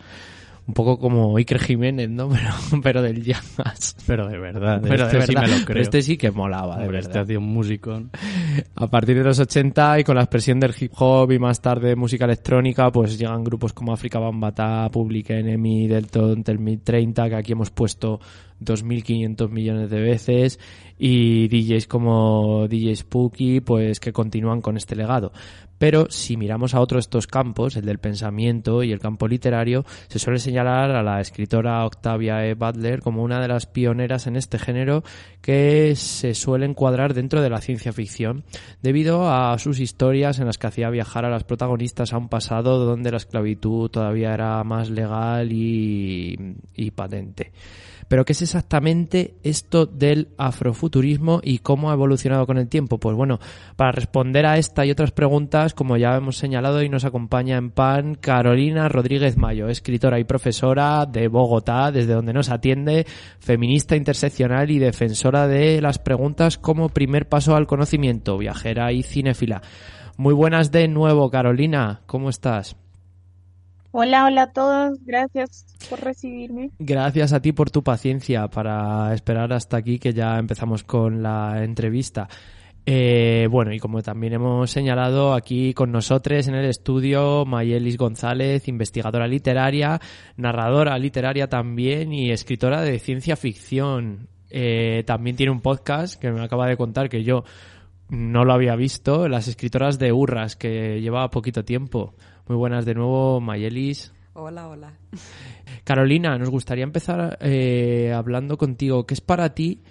[0.67, 2.29] Un poco como Iker Jiménez, ¿no?
[2.71, 3.95] Pero, pero del jazz.
[4.05, 5.41] Pero de verdad, Pero este de sí verdad.
[5.41, 5.65] me lo creo.
[5.67, 7.09] Pero este sí que molaba, de Hombre, verdad.
[7.09, 8.03] este hacía un músico.
[8.75, 11.95] A partir de los 80 y con la expresión del hip hop y más tarde
[11.95, 17.51] música electrónica, pues llegan grupos como África Bambata, Public Enemy, Delton, Telmid 30, que aquí
[17.53, 18.19] hemos puesto
[18.63, 20.59] 2.500 millones de veces,
[20.97, 25.33] y DJs como DJ Spooky, pues que continúan con este legado.
[25.81, 29.83] Pero si miramos a otro de estos campos, el del pensamiento y el campo literario,
[30.09, 32.53] se suele señalar a la escritora Octavia E.
[32.53, 35.03] Butler como una de las pioneras en este género
[35.41, 38.43] que se suele encuadrar dentro de la ciencia ficción,
[38.83, 42.85] debido a sus historias en las que hacía viajar a las protagonistas a un pasado
[42.85, 46.37] donde la esclavitud todavía era más legal y,
[46.75, 47.53] y patente.
[48.11, 52.97] Pero ¿qué es exactamente esto del afrofuturismo y cómo ha evolucionado con el tiempo?
[52.97, 53.39] Pues bueno,
[53.77, 57.71] para responder a esta y otras preguntas, como ya hemos señalado, y nos acompaña en
[57.71, 63.07] PAN Carolina Rodríguez Mayo, escritora y profesora de Bogotá, desde donde nos atiende,
[63.39, 69.61] feminista interseccional y defensora de las preguntas como primer paso al conocimiento, viajera y cinéfila.
[70.17, 72.75] Muy buenas de nuevo, Carolina, ¿cómo estás?
[73.93, 74.99] Hola, hola a todos.
[75.03, 76.71] Gracias por recibirme.
[76.79, 81.61] Gracias a ti por tu paciencia para esperar hasta aquí que ya empezamos con la
[81.63, 82.29] entrevista.
[82.85, 88.67] Eh, bueno, y como también hemos señalado aquí con nosotros en el estudio, Mayelis González,
[88.67, 89.99] investigadora literaria,
[90.37, 94.29] narradora literaria también y escritora de ciencia ficción.
[94.49, 97.43] Eh, también tiene un podcast que me acaba de contar que yo
[98.09, 102.15] no lo había visto, Las escritoras de Urras, que lleva poquito tiempo.
[102.51, 104.11] Muy buenas de nuevo, Mayelis.
[104.33, 104.91] Hola, hola.
[105.85, 109.05] Carolina, nos gustaría empezar eh, hablando contigo.
[109.05, 109.81] ¿Qué es para ti,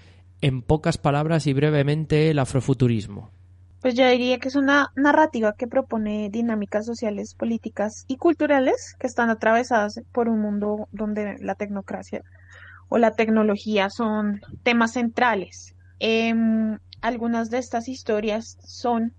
[0.42, 3.30] en pocas palabras y brevemente, el afrofuturismo?
[3.80, 9.06] Pues yo diría que es una narrativa que propone dinámicas sociales, políticas y culturales que
[9.06, 12.24] están atravesadas por un mundo donde la tecnocracia
[12.90, 15.74] o la tecnología son temas centrales.
[15.98, 19.14] Em, algunas de estas historias son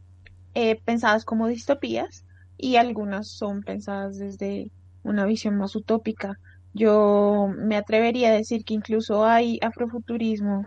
[0.53, 2.23] eh, pensadas como distopías
[2.61, 4.71] y algunas son pensadas desde
[5.03, 6.37] una visión más utópica.
[6.73, 10.65] Yo me atrevería a decir que incluso hay afrofuturismo,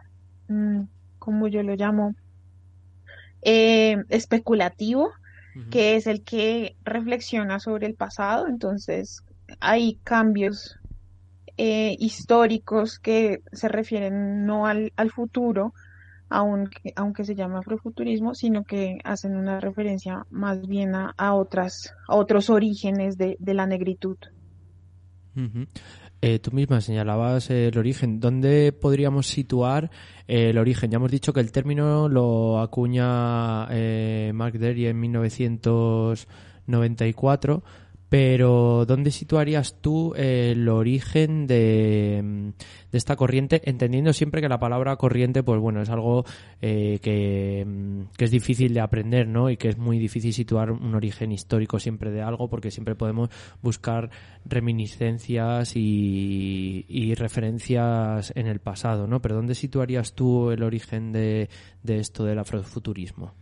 [0.49, 0.83] mm,
[1.19, 2.15] como yo lo llamo,
[3.43, 5.11] eh, especulativo,
[5.71, 8.49] que es el que reflexiona sobre el pasado.
[8.49, 9.23] Entonces,
[9.61, 10.77] hay cambios
[11.57, 15.73] eh, históricos que se refieren no al, al futuro,
[16.35, 21.95] aunque, aunque se llama afrofuturismo, sino que hacen una referencia más bien a, a otras,
[22.09, 24.17] a otros orígenes de, de la negritud.
[26.21, 28.19] Eh, tú misma señalabas el origen.
[28.19, 29.93] ¿Dónde podríamos situar
[30.27, 30.91] el origen?
[30.91, 37.63] Ya hemos dicho que el término lo acuña eh, Mark Derry en 1994,
[38.15, 42.53] pero ¿dónde situarías tú eh, el origen de,
[42.93, 43.61] esta corriente?
[43.69, 46.25] Entendiendo siempre que la palabra corriente, pues bueno, es algo
[46.63, 49.51] eh, que, mm, que es difícil de aprender, ¿no?
[49.51, 53.31] Y que es muy difícil situar un origen histórico siempre de algo, porque siempre podemos
[53.63, 54.11] buscar
[54.45, 59.21] reminiscencias y, referencias en el pasado, ¿no?
[59.23, 61.49] Pero ¿dónde situarías tú el origen de
[61.83, 63.35] esto del afrofuturismo?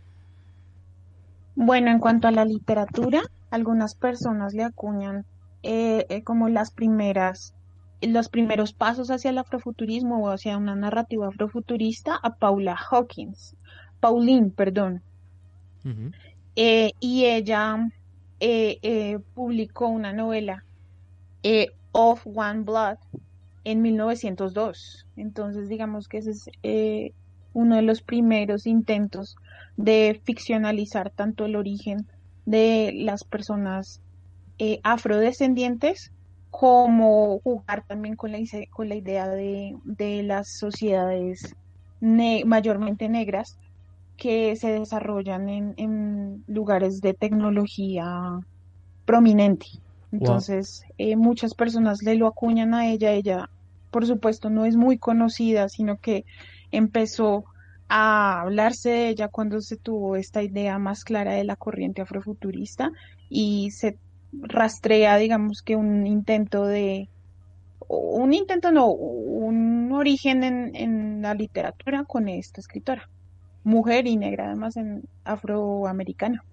[1.55, 5.25] Bueno, en cuanto a la literatura, algunas personas le acuñan
[5.63, 7.53] eh, eh, como las primeras,
[8.01, 13.55] los primeros pasos hacia el afrofuturismo o hacia una narrativa afrofuturista a Paula Hawkins,
[13.99, 15.03] Pauline, perdón.
[16.55, 17.77] Eh, y ella
[18.39, 20.65] eh, eh, publicó una novela,
[21.43, 22.97] eh, Of One Blood,
[23.63, 25.07] en 1902.
[25.15, 27.13] Entonces, digamos que ese es eh,
[27.53, 29.35] uno de los primeros intentos
[29.75, 32.07] de ficcionalizar tanto el origen
[32.45, 34.01] de las personas
[34.59, 36.11] eh, afrodescendientes
[36.49, 38.39] como jugar también con la,
[38.71, 41.55] con la idea de, de las sociedades
[41.99, 43.57] ne- mayormente negras
[44.17, 48.05] que se desarrollan en, en lugares de tecnología
[49.05, 49.67] prominente.
[50.11, 53.11] Entonces, eh, muchas personas le lo acuñan a ella.
[53.13, 53.47] Ella,
[53.91, 56.23] por supuesto, no es muy conocida, sino que
[56.73, 57.45] empezó
[57.87, 62.91] a hablarse de ella cuando se tuvo esta idea más clara de la corriente afrofuturista
[63.29, 63.97] y se
[64.33, 67.07] rastrea, digamos que un intento de,
[67.87, 73.07] un intento no, un origen en, en la literatura con esta escritora,
[73.63, 76.43] mujer y negra además en afroamericana.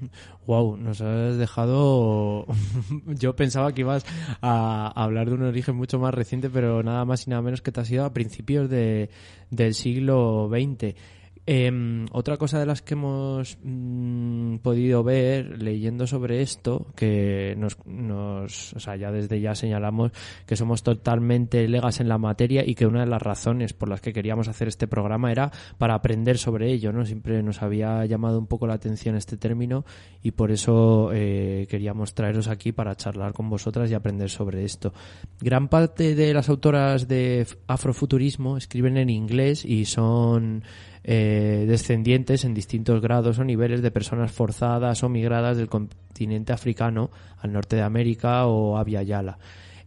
[0.46, 2.46] Wow, nos has dejado.
[3.06, 4.04] Yo pensaba que ibas
[4.42, 7.70] a hablar de un origen mucho más reciente, pero nada más y nada menos que
[7.70, 9.10] te has ido a principios de,
[9.50, 10.96] del siglo XX.
[11.52, 17.76] Em, otra cosa de las que hemos mm, podido ver leyendo sobre esto, que nos,
[17.86, 20.12] nos, o sea, ya desde ya señalamos
[20.46, 24.00] que somos totalmente legas en la materia y que una de las razones por las
[24.00, 27.04] que queríamos hacer este programa era para aprender sobre ello, ¿no?
[27.04, 29.84] Siempre nos había llamado un poco la atención este término
[30.22, 34.92] y por eso eh, queríamos traeros aquí para charlar con vosotras y aprender sobre esto.
[35.40, 40.62] Gran parte de las autoras de afrofuturismo escriben en inglés y son
[41.04, 47.10] eh, descendientes en distintos grados o niveles de personas forzadas o migradas del continente africano
[47.38, 49.38] al norte de América o a Yala.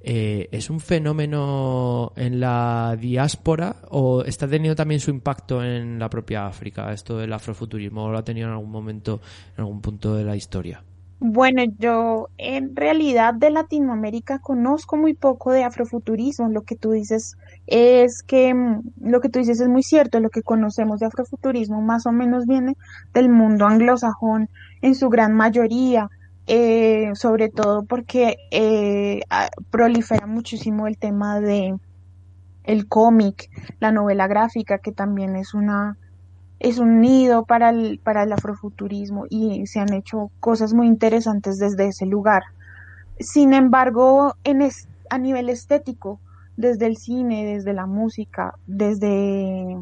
[0.06, 6.10] Eh, ¿Es un fenómeno en la diáspora o está teniendo también su impacto en la
[6.10, 9.22] propia África, esto del afrofuturismo, o lo ha tenido en algún momento,
[9.56, 10.84] en algún punto de la historia?
[11.26, 16.50] Bueno, yo en realidad de Latinoamérica conozco muy poco de afrofuturismo.
[16.50, 17.38] Lo que tú dices
[17.68, 20.20] es que mm, lo que tú dices es muy cierto.
[20.20, 22.76] Lo que conocemos de afrofuturismo más o menos viene
[23.14, 24.50] del mundo anglosajón
[24.82, 26.10] en su gran mayoría,
[26.48, 29.22] eh, sobre todo porque eh,
[29.72, 31.76] prolifera muchísimo el tema de
[32.66, 33.50] el cómic,
[33.80, 35.98] la novela gráfica, que también es una
[36.60, 41.60] es un nido para el, para el afrofuturismo y se han hecho cosas muy interesantes
[41.60, 42.44] desde ese lugar.
[43.20, 44.70] Sin embargo, en
[45.10, 46.22] a nivel estético,
[46.58, 49.78] desde el cine, desde la música, desde,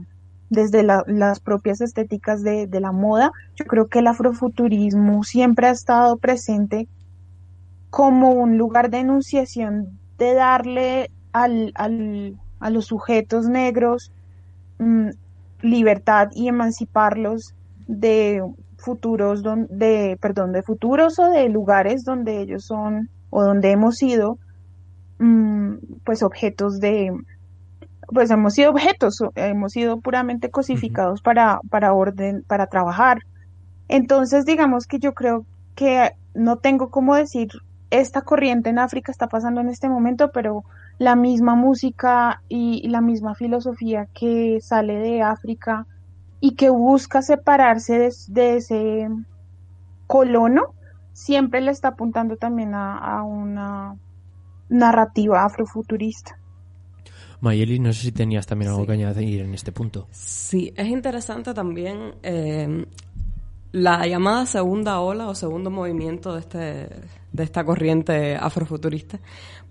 [0.49, 5.71] desde las propias estéticas de, de, la moda, yo creo que el afrofuturismo siempre ha
[5.71, 6.87] estado presente
[7.89, 14.11] como un lugar de enunciación, de darle al, al, a los sujetos negros
[14.79, 15.09] mm,
[15.61, 17.53] libertad y emanciparlos
[17.87, 18.43] de
[18.77, 24.39] futuros de perdón de futuros o de lugares donde ellos son o donde hemos sido
[25.21, 27.13] mm, pues objetos de
[28.07, 33.19] pues hemos sido objetos hemos sido puramente cosificados para para orden para trabajar.
[33.87, 35.45] Entonces digamos que yo creo
[35.75, 37.49] que no tengo cómo decir
[37.89, 40.63] esta corriente en África está pasando en este momento pero
[41.01, 45.87] la misma música y, la misma filosofía que sale de África
[46.39, 49.09] y que busca separarse de, ese
[50.05, 50.75] colono,
[51.13, 53.95] siempre le está apuntando también a, una
[54.71, 56.37] narrativa afrofuturista.
[57.41, 60.07] Mayeli, no sé si tenías también algo que añadir en este punto.
[60.11, 62.85] Sí, es interesante también eh,
[63.71, 66.89] la llamada segunda ola o segundo movimiento de, este,
[67.31, 69.19] de esta corriente afrofuturista,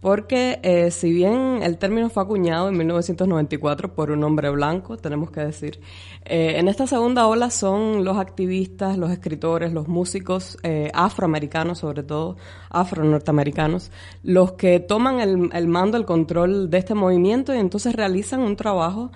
[0.00, 5.30] porque eh, si bien el término fue acuñado en 1994 por un hombre blanco, tenemos
[5.30, 5.80] que decir,
[6.24, 12.02] eh, en esta segunda ola son los activistas, los escritores, los músicos eh, afroamericanos, sobre
[12.02, 12.36] todo
[12.70, 13.90] afro-norteamericanos,
[14.22, 18.56] los que toman el, el, mando, el control de este movimiento y entonces realizan un
[18.56, 19.12] trabajo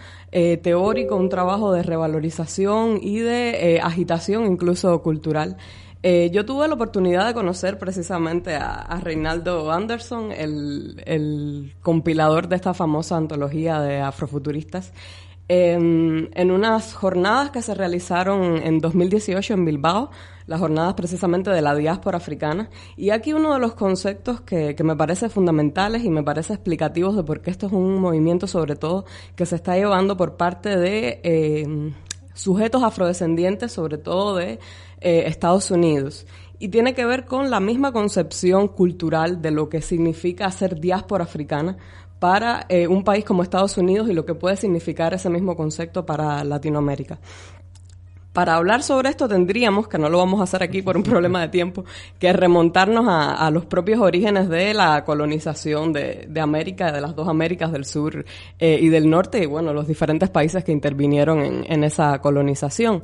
[0.62, 5.57] teórico, un trabajo de revalorización y de agitación incluso cultural
[6.07, 12.75] eh, yo tuve la oportunidad de conocer precisamente a, Reinaldo Anderson, el, compilador de esta
[12.75, 14.93] famosa antología de afrofuturistas,
[15.49, 20.11] en, unas jornadas que se realizaron en 2018 en Bilbao,
[20.47, 22.69] las jornadas precisamente de la diáspora africana.
[22.99, 27.23] Y aquí uno de los conceptos que, me parece fundamentales y me parece explicativos de
[27.23, 31.23] por qué esto es un movimiento sobre todo que se está llevando por parte de
[31.25, 31.95] eh,
[32.35, 34.59] sujetos afrodescendientes, sobre todo de
[35.05, 36.27] eh, Estados Unidos.
[36.59, 41.25] Y tiene que ver con la misma concepción cultural de lo que significa ser diáspora
[41.25, 41.77] africana
[42.19, 46.07] para eh, un país como Estados Unidos y lo que puede significar ese mismo concepto
[46.07, 47.19] para Latinoamérica.
[48.33, 51.41] Para hablar sobre esto tendríamos, que no lo vamos a hacer aquí por un problema
[51.41, 51.85] de tiempo,
[52.19, 57.71] que remontarnos a, los propios orígenes de la colonización de, América, de las dos Américas
[57.71, 58.25] del Sur
[58.59, 63.03] eh, y del Norte, y bueno, los diferentes países que intervinieron en, en esa colonización.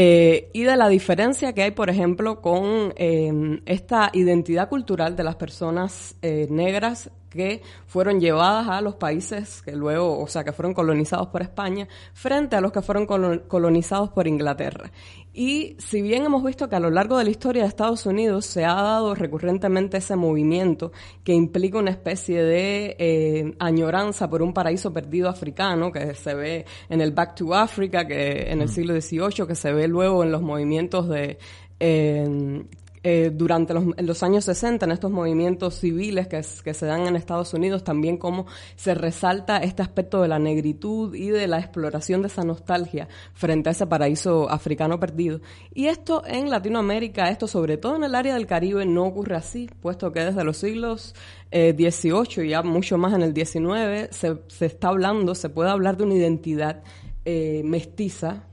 [0.00, 5.24] Eh, y de la diferencia que hay, por ejemplo, con eh, esta identidad cultural de
[5.24, 10.52] las personas eh, negras que fueron llevadas a los países que luego, o sea, que
[10.52, 14.90] fueron colonizados por España, frente a los que fueron colonizados por Inglaterra.
[15.32, 18.44] Y si bien hemos visto que a lo largo de la historia de Estados Unidos
[18.44, 20.90] se ha dado recurrentemente ese movimiento
[21.22, 26.64] que implica una especie de eh, añoranza por un paraíso perdido africano, que se ve
[26.88, 28.72] en el Back to Africa, que en el mm.
[28.72, 31.38] siglo XVIII, que se ve luego en los movimientos de
[31.78, 32.64] eh,
[33.10, 37.82] eh, durante los, años 60 en estos movimientos civiles que, se dan en Estados Unidos,
[37.82, 38.44] también cómo
[38.76, 43.70] se resalta este aspecto de la negritud y de la exploración de esa nostalgia frente
[43.70, 45.40] a ese paraíso africano perdido.
[45.72, 49.70] Y esto en Latinoamérica, esto sobre todo en el área del Caribe, no ocurre así,
[49.80, 51.14] puesto que desde los siglos
[51.50, 55.70] eh, 18 y ya mucho más en el 19 se, se está hablando, se puede
[55.70, 56.82] hablar de una identidad
[57.24, 58.44] eh, mestiza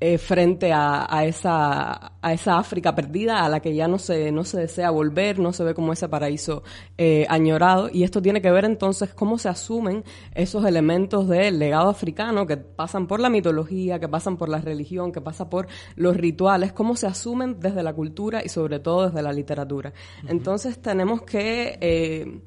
[0.00, 4.30] eh, frente a, a, esa, a esa África perdida a la que ya no se,
[4.30, 6.62] no se desea volver, no se ve como ese paraíso
[6.96, 7.88] eh, añorado.
[7.92, 12.56] Y esto tiene que ver entonces cómo se asumen esos elementos del legado africano que
[12.56, 16.94] pasan por la mitología, que pasan por la religión, que pasan por los rituales, cómo
[16.94, 19.92] se asumen desde la cultura y sobre todo desde la literatura.
[20.28, 21.76] Entonces tenemos que...
[21.80, 22.40] Eh,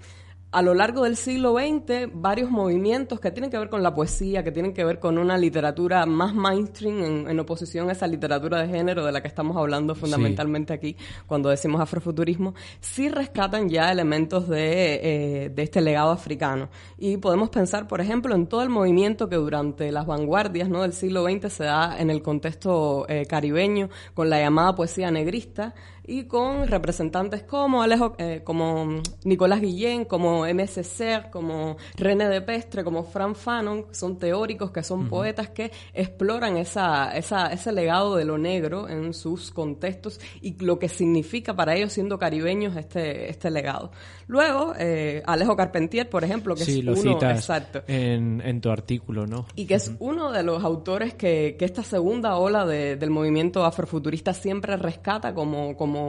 [0.51, 4.43] a lo largo del siglo XX varios movimientos que tienen que ver con la poesía,
[4.43, 8.67] que tienen que ver con una literatura más mainstream en, oposición a esa literatura de
[8.67, 14.49] género de la que estamos hablando fundamentalmente aquí cuando decimos afrofuturismo, sí rescatan ya elementos
[14.49, 16.69] de, eh, de, este legado africano.
[16.97, 20.81] Y podemos pensar, por ejemplo, en todo el movimiento que durante las vanguardias ¿no?
[20.81, 25.73] del siglo XX se da en el contexto eh, caribeño con la llamada poesía negrista,
[26.11, 30.83] y con representantes como Alejo, eh, como Nicolás Guillén, como M.S.
[30.83, 36.57] Ser, como René de Pestre, como Fran Fanon, son teóricos que son poetas que exploran
[36.57, 41.75] esa, esa, ese legado de lo negro en sus contextos y lo que significa para
[41.75, 43.91] ellos siendo caribeños este, este legado.
[44.27, 47.83] Luego, eh, Alejo Carpentier, por ejemplo, que es lo uno, exacto.
[47.87, 49.45] En, en, tu artículo, ¿no?
[49.55, 53.63] Y que es uno de los autores que, que esta segunda ola de, del movimiento
[53.63, 56.00] afrofuturista siempre rescata como, como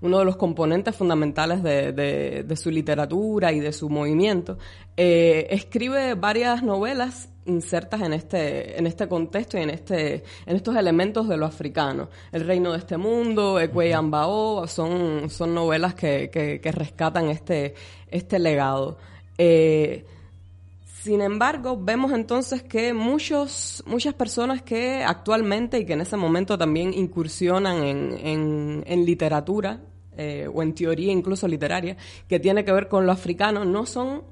[0.00, 4.58] uno de los componentes fundamentales de, de, su literatura y de su movimiento.
[4.96, 10.76] Eh, escribe varias novelas insertas en este, en este contexto y en, este, en estos
[10.76, 12.08] elementos de lo africano.
[12.30, 17.74] El reino de este mundo, Ekwe Ambao, son, son novelas que, que, rescatan este,
[18.10, 18.98] este legado.
[19.38, 20.04] Eh,
[21.02, 26.58] sin embargo, vemos entonces que muchos, muchas personas que actualmente y que en ese momento
[26.58, 29.80] también incursionan en, en, literatura,
[30.16, 31.96] eh, o en teoría incluso literaria,
[32.28, 34.22] que tiene que ver con lo africano, no son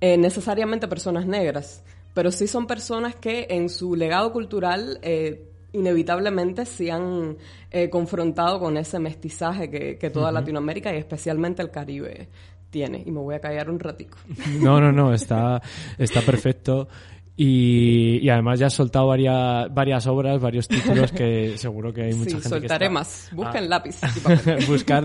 [0.00, 1.82] eh, necesariamente personas negras
[2.14, 7.36] pero sí son personas que en su legado cultural eh, inevitablemente se han
[7.70, 12.28] eh, confrontado con ese mestizaje que, toda Latinoamérica y especialmente el Caribe
[12.72, 13.04] tiene.
[13.06, 14.18] Y me voy a callar un ratico.
[14.60, 15.62] No, no, no, está,
[15.98, 16.88] está perfecto.
[17.34, 22.36] Y, además ya has soltado varias, varias obras, varios títulos que seguro que hay mucha
[22.36, 23.30] sí, gente soltaré que más.
[23.32, 23.68] Busquen ah.
[23.68, 24.66] lápiz y papel.
[24.66, 25.04] buscar,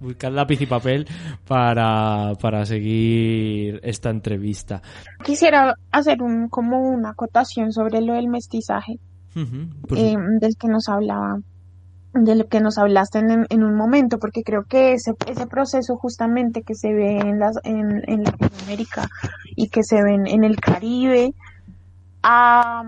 [0.00, 1.06] buscar lápiz y papel
[1.46, 4.80] para, para seguir esta entrevista.
[5.22, 8.98] Quisiera hacer un, como una acotación sobre lo del mestizaje,
[9.36, 11.38] eh, del que nos hablaba
[12.14, 15.14] de lo que nos hablaste en, en, un momento, porque creo que ese,
[15.48, 19.08] proceso justamente que se ve en, las, en, en Latinoamérica
[19.56, 21.34] y que se ve en, el Caribe,
[22.22, 22.84] ha,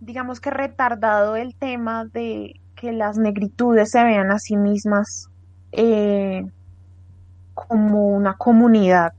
[0.00, 5.28] digamos que retardado el tema de que las negritudes se vean a sí mismas
[5.70, 6.44] eh,
[7.54, 9.12] como una comunidad.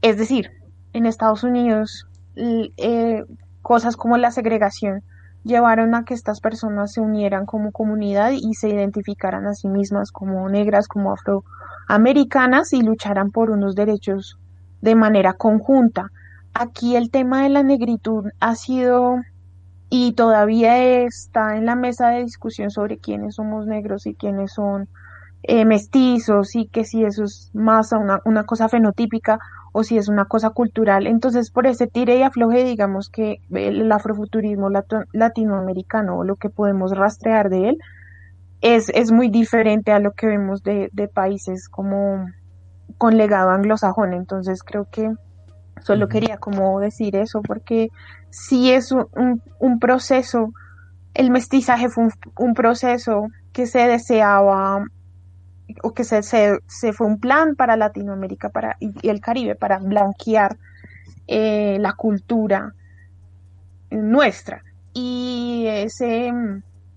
[0.00, 0.50] Es decir,
[0.92, 3.24] en Estados Unidos, eh,
[3.62, 5.02] cosas como la segregación
[5.44, 10.10] llevaron a que estas personas se unieran como comunidad y se identificaran a sí mismas
[10.10, 14.38] como negras, como afroamericanas y lucharan por unos derechos
[14.80, 16.10] de manera conjunta.
[16.54, 19.16] Aquí el tema de la negritud ha sido
[19.90, 24.88] y todavía está en la mesa de discusión sobre quiénes somos negros y quiénes son
[25.42, 29.38] eh, mestizos y que si eso es más una, una cosa fenotípica
[29.76, 31.08] o si es una cosa cultural.
[31.08, 34.70] Entonces, por ese tire y afloje, digamos que el afrofuturismo
[35.12, 37.78] latinoamericano, o lo que podemos rastrear de él,
[38.60, 42.24] es, es muy diferente a lo que vemos de, de países como
[42.98, 44.12] con legado anglosajón.
[44.14, 45.12] Entonces, creo que
[45.82, 47.88] solo quería como decir eso, porque
[48.30, 50.52] si es un, un, proceso,
[51.14, 52.06] el mestizaje fue
[52.38, 54.84] un proceso que se deseaba
[55.82, 60.56] o que se, se, fue un plan para Latinoamérica para, y, el Caribe para blanquear
[61.26, 62.74] eh, la cultura
[63.90, 64.62] nuestra.
[64.92, 66.32] Y ese,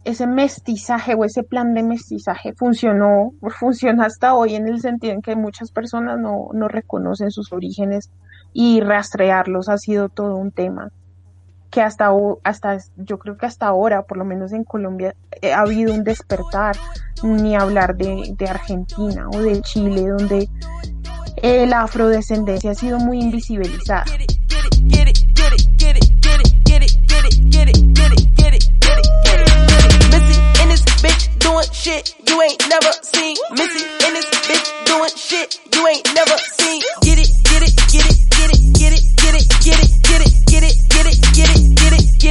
[0.03, 5.22] ese mestizaje o ese plan de mestizaje funcionó, funciona hasta hoy en el sentido en
[5.22, 8.09] que muchas personas no, no reconocen sus orígenes
[8.53, 10.91] y rastrearlos ha sido todo un tema
[11.70, 12.11] que hasta,
[12.43, 16.03] hasta yo creo que hasta ahora, por lo menos en Colombia, eh, ha habido un
[16.03, 16.78] despertar,
[17.24, 20.49] ni hablar de, de Argentina o de Chile, donde
[21.38, 24.05] eh, la afrodescendencia ha sido muy invisibilizada.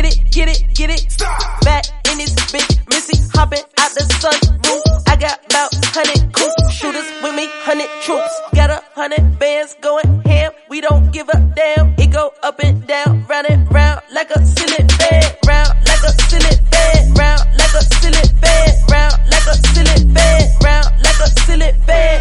[0.03, 1.11] Get it, get it, get it.
[1.11, 1.61] Stop.
[1.63, 4.37] Back in this bitch, Missy hopping out the sun
[4.67, 4.85] roof.
[5.09, 8.35] I got about hundred cool shooters with me, hundred troops.
[8.55, 10.53] Got a hundred bands going ham.
[10.69, 11.95] We don't give a damn.
[11.97, 16.13] It go up and down, round and round like a ceiling fan, round like a
[16.29, 21.29] ceiling fan, round like a ceiling fan, round like a ceiling fan, round like a
[21.41, 22.21] ceiling fan.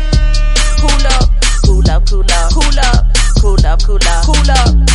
[0.79, 1.27] Cool up,
[1.65, 3.03] cool up, cool up, cool up,
[3.41, 4.94] cool up, cool up, cool up,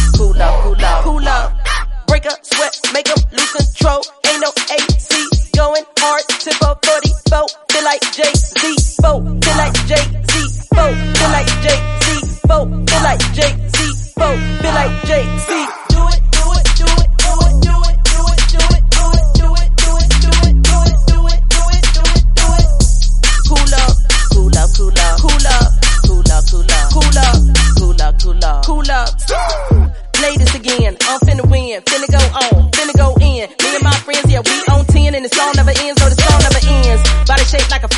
[2.92, 4.02] make them lose control.
[4.26, 5.10] Ain't no AC
[5.56, 6.24] going hard.
[6.40, 8.60] Tip up 44, feel like Jay Z.
[9.02, 10.32] Feel like Jay Z.
[10.74, 12.06] Feel like Jay Z.
[12.46, 13.78] Feel like Jay Z.
[14.16, 15.24] Feel like Jay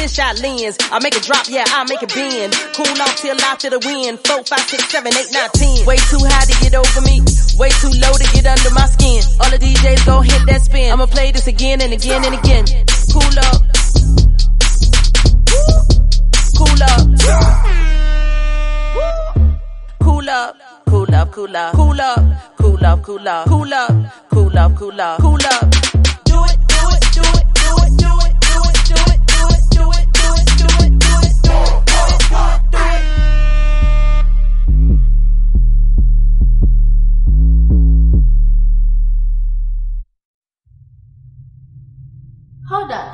[0.03, 0.76] fish eye lens.
[0.90, 2.53] I make it drop, yeah, I make it bend.
[2.74, 4.18] Cool off till I feel the wind.
[4.26, 5.86] Four, five, six, seven, eight, nine, ten.
[5.86, 7.22] Way too high to get over me.
[7.59, 9.22] Way too low to get under my skin.
[9.40, 10.92] All the DJs gon' hit that spin.
[10.92, 12.64] I'ma play this again and again and again.
[13.14, 13.59] Cool up.
[16.59, 17.03] Cool up.
[20.03, 23.48] Cool up, cool up, cool up, cool up, cool up, cool up,
[24.30, 25.82] cool up, cool up, cool up.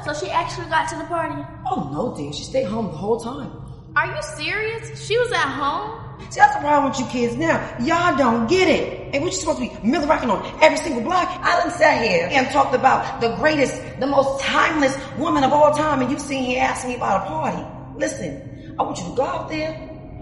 [0.09, 1.42] So she actually got to the party?
[1.70, 2.32] Oh no, dear.
[2.32, 3.52] She stayed home the whole time.
[3.94, 5.06] Are you serious?
[5.06, 6.04] She was at home?
[6.30, 7.59] See, that's the problem with you kids now.
[7.80, 9.14] Y'all don't get it.
[9.14, 11.28] And we're just supposed to be Millie rocking on every single block.
[11.28, 15.72] I done sat here and talked about the greatest, the most timeless woman of all
[15.72, 17.98] time, and you sitting here asking me about a party.
[17.98, 19.72] Listen, I want you to go out there,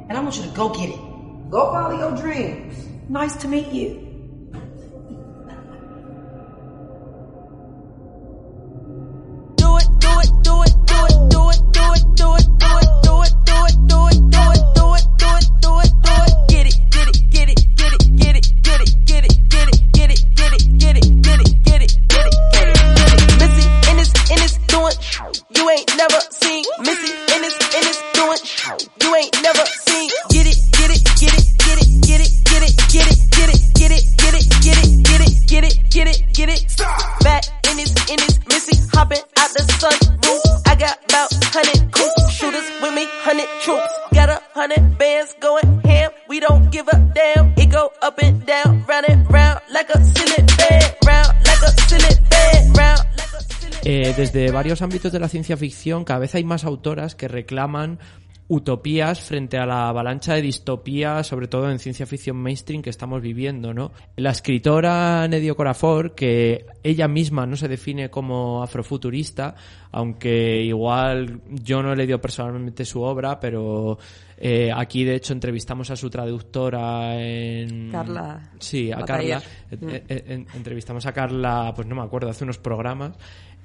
[0.09, 1.51] and I want you to go get it.
[1.51, 2.87] Go follow your dreams.
[3.09, 4.06] Nice to meet you.
[25.57, 26.65] You ain't never seen.
[26.81, 28.39] Missy in this, in this doing
[29.03, 30.11] you ain't never seen.
[30.31, 33.49] Get it, get it, get it, get it, get it, get it, get it, get
[33.49, 36.61] it, get it, get it, get it, get it, get it, get it, get it.
[37.23, 39.95] Back in this, in this, Missy hopping out the sun.
[40.67, 43.89] I got about hundred cool shooters with me, hundred troops.
[44.13, 46.11] Got a hundred bands going ham.
[46.29, 47.55] We don't give a damn.
[47.57, 48.76] It go up and down,
[53.89, 57.99] Eh, desde varios ámbitos de la ciencia ficción, cada vez hay más autoras que reclaman
[58.49, 63.21] utopías frente a la avalancha de distopías, sobre todo en ciencia ficción mainstream que estamos
[63.21, 63.91] viviendo, ¿no?
[64.17, 69.57] La escritora Nedio Corafor, que ella misma no se define como afrofuturista,
[69.91, 73.99] aunque igual yo no he leído personalmente su obra, pero
[74.37, 77.91] eh, aquí de hecho entrevistamos a su traductora en...
[77.91, 78.99] Carla Sí, a.
[79.05, 79.43] Carla.
[79.73, 83.15] Eh, en- entrevistamos a Carla, pues no me acuerdo, hace unos programas.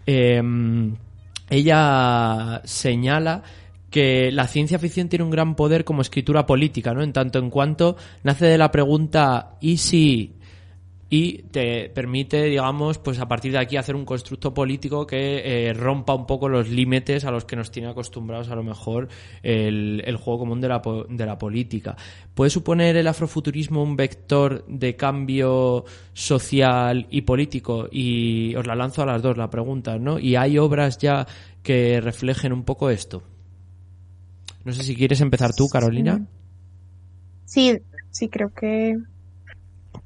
[0.06, 0.42] Eh,
[1.50, 3.44] ella señala
[3.92, 7.04] que la ciencia ficción tiene un gran poder como escritura política, ¿no?
[7.04, 10.34] En tanto en cuanto nace de la pregunta ¿y si?
[11.14, 15.74] Y te permite, digamos, pues a partir de aquí hacer un constructo político que eh,
[15.74, 19.10] rompa un poco los límites a los que nos tiene acostumbrados a lo mejor
[19.44, 21.98] el, el juego común de la, de la política.
[22.34, 25.84] ¿Puede suponer el afrofuturismo un vector de cambio
[26.14, 27.90] social y político?
[27.92, 30.18] Y os la lanzo a las dos la pregunta, ¿no?
[30.18, 31.28] ¿Y hay obras ya
[31.62, 33.22] que reflejen un poco esto?
[34.64, 36.26] No sé si quieres empezar tú, Carolina.
[37.44, 37.78] Sí,
[38.12, 38.98] sí, creo que...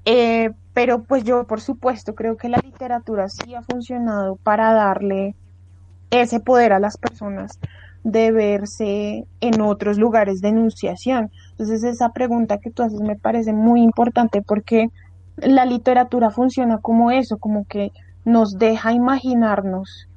[0.03, 5.34] eh, pero pues yo, por supuesto, creo que la literatura sí ha funcionado para darle
[6.12, 7.58] ese poder a las personas
[8.04, 11.32] de verse en otros lugares de enunciación.
[11.52, 14.90] Entonces esa pregunta que tú haces me parece muy importante porque
[15.38, 17.94] la literatura funciona como eso, como que
[18.26, 20.10] nos deja imaginarnos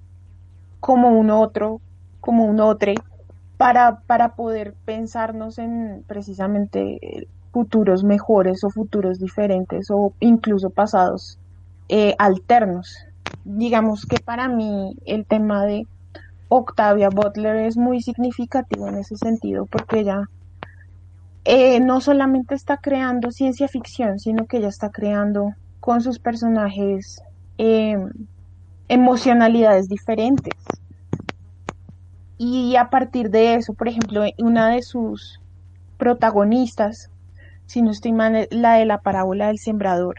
[0.81, 1.81] como un otro,
[2.21, 2.95] como un otro,
[3.59, 11.38] para, para poder pensarnos en precisamente futuros mejores o futuros diferentes o incluso pasados
[11.88, 12.96] eh, alternos.
[13.44, 15.86] Digamos que para mí el tema de
[16.49, 20.28] Octavia Butler es muy significativo en ese sentido porque ella
[21.44, 27.22] eh, no solamente está creando ciencia ficción, sino que ella está creando con sus personajes
[27.57, 27.96] eh,
[28.88, 30.55] emocionalidades diferentes.
[32.36, 35.40] Y a partir de eso, por ejemplo, una de sus
[35.96, 37.11] protagonistas,
[37.69, 40.16] si no estoy mal, la de la parábola del sembrador,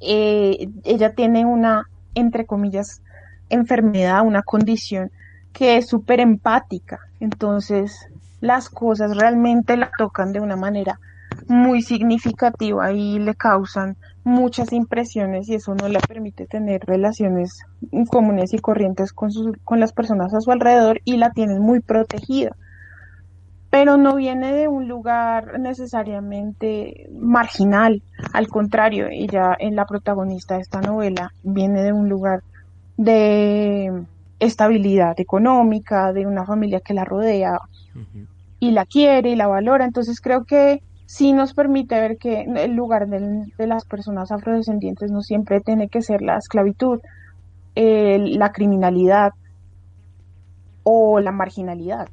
[0.00, 3.02] eh, ella tiene una, entre comillas,
[3.48, 5.10] enfermedad, una condición
[5.52, 7.00] que es súper empática.
[7.18, 8.08] Entonces,
[8.40, 11.00] las cosas realmente la tocan de una manera
[11.48, 17.64] muy significativa y le causan muchas impresiones y eso no le permite tener relaciones
[18.08, 21.80] comunes y corrientes con, sus, con las personas a su alrededor y la tienen muy
[21.80, 22.56] protegida.
[23.72, 28.02] Pero no viene de un lugar necesariamente marginal,
[28.34, 32.42] al contrario, ella en la protagonista de esta novela viene de un lugar
[32.98, 34.04] de
[34.38, 37.58] estabilidad económica, de una familia que la rodea
[38.60, 39.86] y la quiere y la valora.
[39.86, 45.22] Entonces creo que sí nos permite ver que el lugar de las personas afrodescendientes no
[45.22, 47.00] siempre tiene que ser la esclavitud,
[47.74, 49.32] la criminalidad
[50.82, 52.08] o la marginalidad.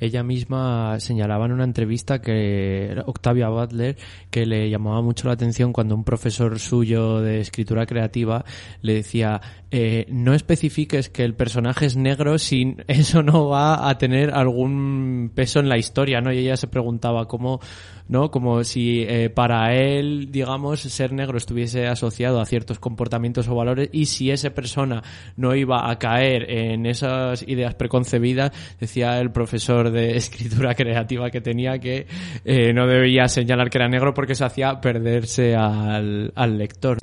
[0.00, 3.96] Ella misma señalaba en una entrevista que Octavia Butler
[4.30, 8.44] que le llamaba mucho la atención cuando un profesor suyo de escritura creativa
[8.82, 9.40] le decía
[9.76, 15.32] eh, no especifiques que el personaje es negro si eso no va a tener algún
[15.34, 16.32] peso en la historia, ¿no?
[16.32, 17.58] Y ella se preguntaba cómo,
[18.06, 18.30] ¿no?
[18.30, 23.88] Como si eh, para él, digamos, ser negro estuviese asociado a ciertos comportamientos o valores
[23.90, 25.02] y si esa persona
[25.36, 31.40] no iba a caer en esas ideas preconcebidas, decía el profesor de escritura creativa que
[31.40, 32.06] tenía que
[32.44, 36.98] eh, no debía señalar que era negro porque se hacía perderse al, al lector.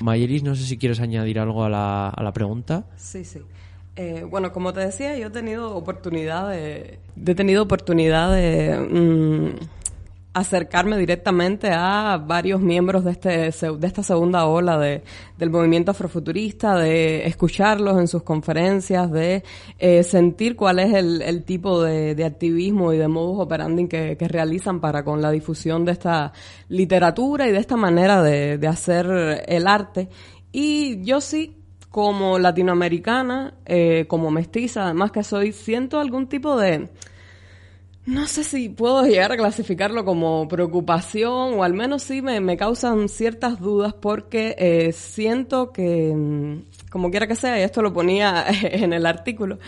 [0.00, 2.86] Mayeris, no sé si quieres añadir algo a la, a la pregunta.
[2.96, 3.40] Sí, sí.
[3.96, 8.36] Eh, bueno, como te decía, yo he tenido oportunidad de, he tenido oportunidad
[8.80, 9.50] mm,
[10.34, 15.02] acercarme directamente a varios miembros de este de esta segunda ola de,
[15.38, 19.44] del movimiento afrofuturista, de escucharlos en sus conferencias, de
[19.78, 24.16] eh, sentir cuál es el, el tipo de, de activismo y de modus operandi que,
[24.16, 26.32] que realizan para con la difusión de esta
[26.68, 30.08] literatura y de esta manera de, de hacer el arte.
[30.50, 31.56] Y yo sí
[31.94, 36.88] como latinoamericana, eh, como mestiza, además que soy, siento algún tipo de,
[38.06, 42.56] no sé si puedo llegar a clasificarlo como preocupación o al menos sí me, me
[42.56, 47.94] causan ciertas dudas porque eh, siento que, mm, como quiera que sea, y esto lo
[47.94, 49.58] ponía en el artículo,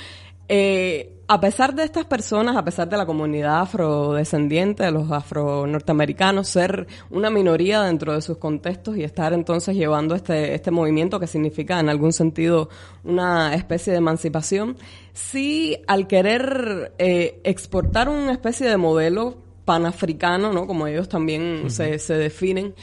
[0.49, 6.47] eh, a pesar de estas personas, a pesar de la comunidad afrodescendiente, de los afro-norteamericanos,
[6.47, 11.27] ser una minoría dentro de sus contextos y estar entonces llevando este, este movimiento que
[11.27, 12.69] significa en algún sentido
[13.03, 14.77] una especie de emancipación,
[15.13, 20.69] sí al querer eh, exportar una especie de modelo panafricano, ¿no?
[20.69, 22.75] Como ellos también se, se definen,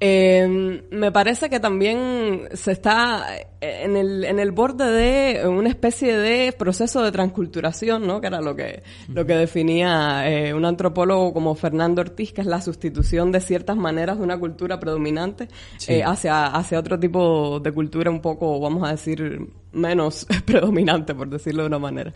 [0.00, 3.26] eh, me parece que también se está
[3.60, 8.20] en el, en el borde de una especie de proceso de transculturación, ¿no?
[8.20, 12.46] Que era lo que, lo que definía eh, un antropólogo como Fernando Ortiz, que es
[12.46, 15.94] la sustitución de ciertas maneras de una cultura predominante Sí.
[15.94, 19.40] eh, hacia, hacia otro tipo de cultura un poco, vamos a decir,
[19.72, 22.14] menos predominante, por decirlo de una manera.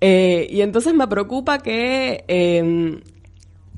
[0.00, 3.00] Eh, y entonces me preocupa que eh,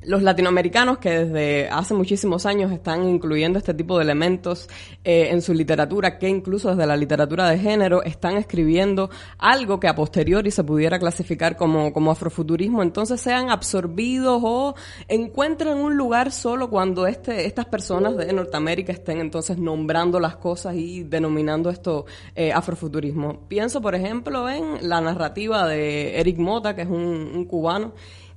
[0.07, 4.69] los latinoamericanos que desde hace muchísimos años están incluyendo este tipo de elementos
[5.05, 9.89] eh, en su literatura, que incluso desde la literatura de género están escribiendo algo que
[9.89, 14.75] a posteriori se pudiera clasificar como, como afrofuturismo, entonces sean absorbidos o
[15.09, 20.77] encuentren un lugar solo cuando este, estas personas de Norteamérica estén entonces nombrando las cosas
[20.77, 23.41] y denominando esto eh, afrofuturismo.
[23.49, 27.93] Pienso, por ejemplo, en la narrativa de Eric Mota, que es un, un cubano,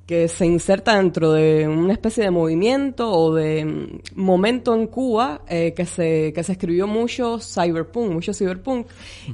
[0.07, 5.41] que se inserta dentro de una especie de movimiento o de mm, momento en Cuba
[5.49, 8.87] eh, que se que se escribió mucho cyberpunk, mucho cyberpunk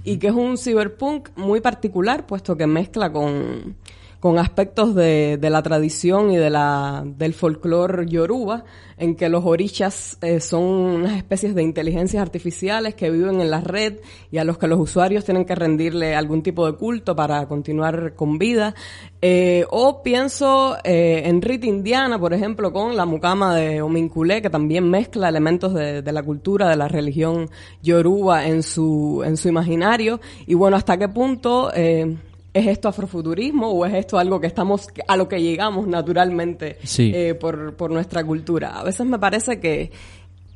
[0.04, 3.76] y que es un cyberpunk muy particular puesto que mezcla con
[4.24, 8.64] con aspectos de, de la tradición y de la, del folclore yoruba,
[8.98, 13.60] en que los orishas eh, son unas especies de inteligencias artificiales que viven en la
[13.60, 14.00] red
[14.32, 18.16] y a los que los usuarios tienen que rendirle algún tipo de culto para continuar
[18.16, 18.76] con vida.
[19.22, 24.50] Eh, o pienso eh, en Rita Indiana, por ejemplo, con la mucama de Ominculé, que
[24.50, 27.50] también mezcla elementos de, de la cultura, de la religión
[27.82, 30.22] yoruba en su, en su imaginario.
[30.48, 32.16] Y bueno, hasta qué punto eh,
[32.54, 37.12] ¿Es esto afrofuturismo o es esto algo que estamos, a lo que llegamos naturalmente Sí.
[37.14, 38.80] eh, por, por nuestra cultura?
[38.80, 39.92] A veces me parece que,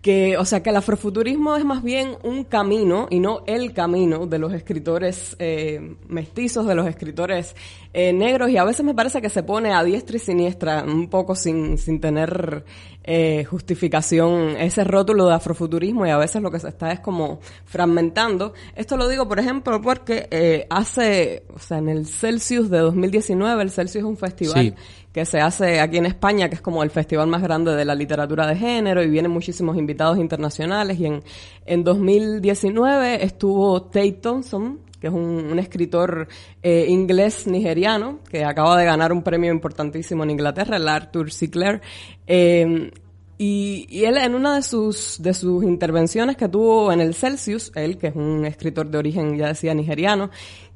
[0.02, 4.28] que, o sea, que el afrofuturismo es más bien un camino y no el camino
[4.28, 7.56] de los escritores eh, mestizos, de los escritores
[7.94, 11.10] eh, negros y a veces me parece que se pone a diestra y siniestra, un
[11.10, 12.64] poco sin, sin tener
[13.10, 17.40] eh, justificación ese rótulo de afrofuturismo y a veces lo que se está es como
[17.64, 18.54] fragmentando.
[18.76, 23.64] Esto lo digo, por ejemplo, porque eh, hace, o sea, en el Celsius de 2019,
[23.64, 24.74] el Celsius es un festival Sí.
[25.14, 27.96] que se hace aquí en España, que es como el festival más grande de la
[27.96, 31.24] literatura de género y vienen muchísimos invitados internacionales y en,
[31.66, 36.28] en 2019 estuvo Tate Thompson, que es un, escritor
[36.62, 41.50] eh, inglés nigeriano que acaba de ganar un premio importantísimo en Inglaterra, el Arthur C.
[41.50, 41.84] Clarke.
[42.26, 42.92] Eh,
[43.38, 47.98] y, él en una de sus, de sus intervenciones que tuvo en el Celsius, él
[47.98, 50.32] que es un escritor de origen, ya decía, nigeriano,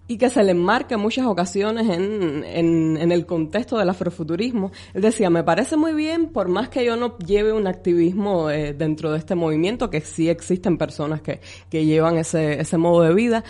[0.08, 4.72] y que se le enmarca en muchas ocasiones en, en, en el contexto del afrofuturismo.
[4.94, 8.74] Él decía, me parece muy bien, por más que yo no lleve un activismo eh,
[8.74, 13.14] dentro de este movimiento, que sí existen personas que, que llevan ese, ese modo de
[13.14, 13.44] vida,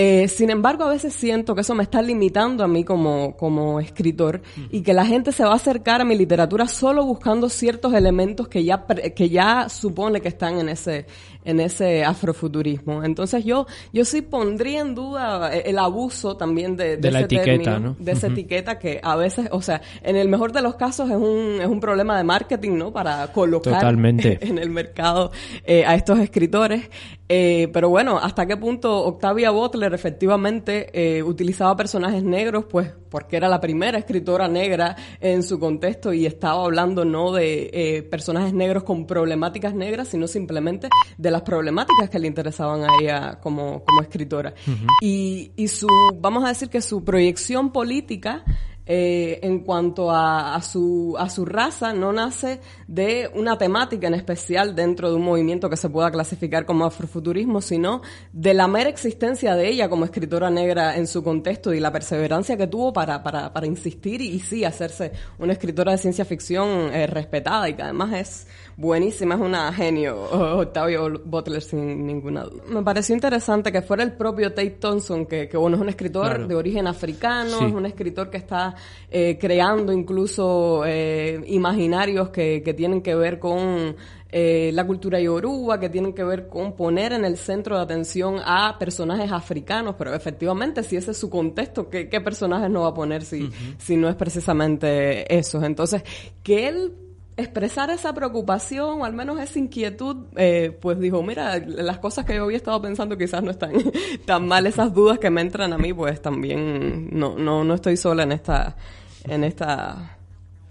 [0.00, 3.80] eh, sin embargo, a veces siento que eso me está limitando a mí como, como
[3.80, 4.40] escritor
[4.70, 8.46] y que la gente se va a acercar a mi literatura solo buscando ciertos elementos
[8.46, 11.06] que ya, que ya supone que están en ese,
[11.44, 13.04] en ese afrofuturismo.
[13.04, 17.26] Entonces yo, yo sí pondría en duda eh, el abuso también de, De la ese
[17.26, 17.96] etiqueta, término, ¿no?
[17.98, 21.16] de esa etiqueta que a veces, o sea, en el mejor de los casos es
[21.16, 22.92] un, es un problema de marketing, ¿no?
[22.92, 24.38] Para colocar Totalmente.
[24.46, 25.30] en el mercado
[25.64, 26.88] eh, a estos escritores.
[27.28, 32.64] Eh, pero bueno, ¿hasta qué punto Octavia Butler efectivamente eh, utilizaba personajes negros?
[32.64, 37.70] Pues porque era la primera escritora negra en su contexto y estaba hablando no de
[37.72, 42.88] eh, personajes negros con problemáticas negras, sino simplemente de las problemáticas que le interesaban a
[43.00, 44.54] ella como, como escritora.
[45.00, 45.86] y, y su,
[46.16, 48.44] vamos a decir que su proyección política
[48.90, 54.14] eh, en cuanto a, a su, a su raza no nace de una temática en
[54.14, 58.00] especial dentro de un movimiento que se pueda clasificar como afrofuturismo, sino
[58.32, 62.56] de la mera existencia de ella como escritora negra en su contexto y la perseverancia
[62.56, 66.68] que tuvo para, para, para insistir y, y sí hacerse una escritora de ciencia ficción
[66.94, 68.46] eh, respetada y que además es
[68.78, 70.16] buenísima, es una genio,
[70.60, 72.62] Octavio Butler sin ninguna duda.
[72.68, 76.26] Me pareció interesante que fuera el propio Tate Thompson, que, que bueno, es un escritor
[76.28, 76.46] Claro.
[76.46, 77.64] de origen africano, Sí.
[77.66, 78.74] es un escritor que está
[79.10, 83.96] eh, creando incluso eh, imaginarios que, que tienen que ver con
[84.30, 88.36] eh, la cultura yoruba, que tienen que ver con poner en el centro de atención
[88.44, 92.88] a personajes africanos, pero efectivamente, si ese es su contexto, ¿qué, qué personajes no va
[92.90, 93.48] a poner si,
[93.78, 95.64] si no es precisamente esos?
[95.64, 96.02] Entonces,
[96.42, 96.92] que él
[97.38, 102.34] expresar esa preocupación o al menos esa inquietud, eh, pues dijo, mira, las cosas que
[102.34, 103.72] yo había estado pensando quizás no están
[104.26, 107.96] tan mal, esas dudas que me entran a mí, pues también no, no, no estoy
[107.96, 108.76] sola en esta,
[109.24, 110.17] en esta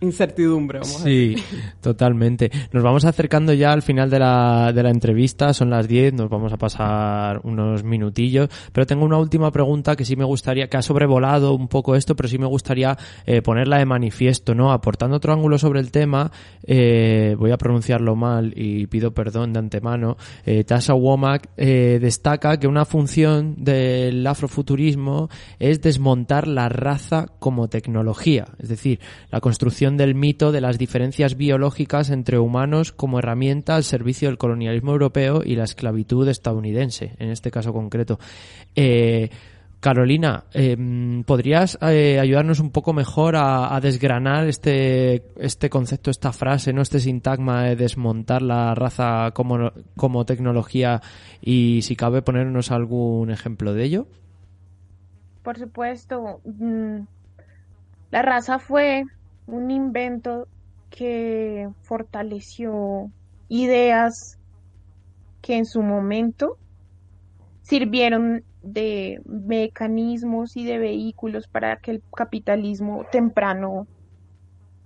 [0.01, 1.35] incertidumbre, vamos a Sí,
[1.81, 2.51] totalmente.
[2.71, 6.29] Nos vamos acercando ya al final de la, de la entrevista, son las 10, nos
[6.29, 10.77] vamos a pasar unos minutillos, pero tengo una última pregunta que sí me gustaría, que
[10.77, 14.71] ha sobrevolado un poco esto, pero sí me gustaría eh, ponerla de manifiesto, ¿no?
[14.71, 16.31] Aportando otro ángulo sobre el tema,
[16.63, 22.59] eh, voy a pronunciarlo mal y pido perdón de antemano, eh, Tasha Womack eh, destaca
[22.59, 25.29] que una función del afrofuturismo
[25.59, 28.99] es desmontar la raza como tecnología, es decir,
[29.31, 34.37] la construcción del mito de las diferencias biológicas entre humanos como herramienta al servicio del
[34.37, 38.19] colonialismo europeo y la esclavitud estadounidense, en este caso concreto.
[38.75, 39.29] Eh,
[39.79, 40.75] Carolina, eh,
[41.25, 46.81] ¿podrías eh, ayudarnos un poco mejor a, a desgranar este, este concepto, esta frase, no
[46.81, 51.01] este sintagma de desmontar la raza como, como tecnología
[51.41, 54.07] y si cabe ponernos algún ejemplo de ello?
[55.43, 57.01] Por supuesto, mm,
[58.09, 59.03] la raza fue
[59.47, 60.47] un invento
[60.89, 63.09] que fortaleció
[63.49, 64.37] ideas
[65.41, 66.57] que en su momento
[67.61, 73.87] sirvieron de mecanismos y de vehículos para que el capitalismo temprano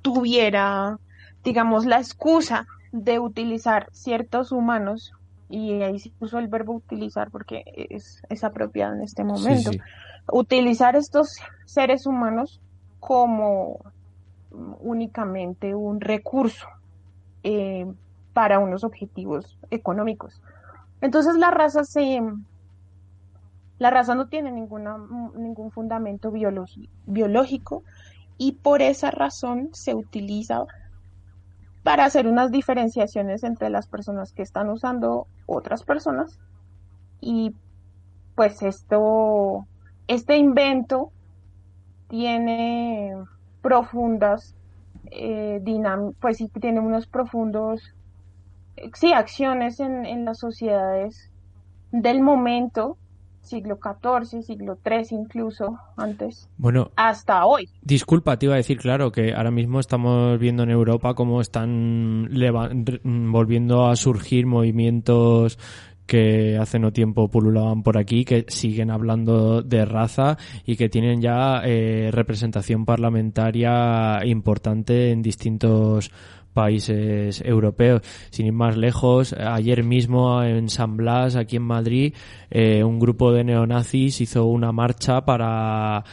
[0.02, 1.00] tuviera,
[1.44, 5.14] digamos, la excusa de utilizar ciertos humanos,
[5.50, 9.80] y ahí se puso el verbo utilizar porque es, es apropiado en este momento, sí.
[10.32, 12.62] utilizar estos seres humanos
[13.00, 13.80] como
[14.52, 16.68] únicamente un recurso
[17.44, 17.86] eh,
[18.34, 20.42] para unos objetivos económicos.
[21.02, 22.22] Entonces la raza se,
[23.80, 24.98] la raza no tiene ninguna,
[25.36, 27.84] ningún fundamento biológico
[28.38, 30.66] y por esa razón se utiliza
[31.84, 36.40] para hacer unas diferenciaciones entre las personas que están usando otras personas
[37.20, 37.56] y
[38.36, 39.66] pues esto,
[40.08, 41.12] este invento
[42.08, 43.16] tiene
[43.62, 44.56] profundas
[45.12, 45.62] eh,
[46.20, 47.82] pues sí tiene unos profundos
[48.78, 51.32] eh, sí acciones en, en las sociedades
[51.92, 52.98] del momento
[53.42, 57.70] siglo XIV, siglo III incluso antes Bueno, hasta hoy.
[57.82, 62.30] Disculpa, te iba a decir, claro, que ahora mismo estamos viendo en Europa cómo están
[63.04, 65.58] volviendo a surgir movimientos
[66.12, 71.22] que hace no tiempo pululaban por aquí, que siguen hablando de raza y que tienen
[71.22, 76.12] ya eh, representación parlamentaria importante en distintos
[76.52, 78.02] países europeos.
[78.30, 82.14] Sin ir más lejos, ayer mismo en San Blas, aquí en Madrid,
[82.50, 86.04] eh, un grupo de neonazis hizo una marcha para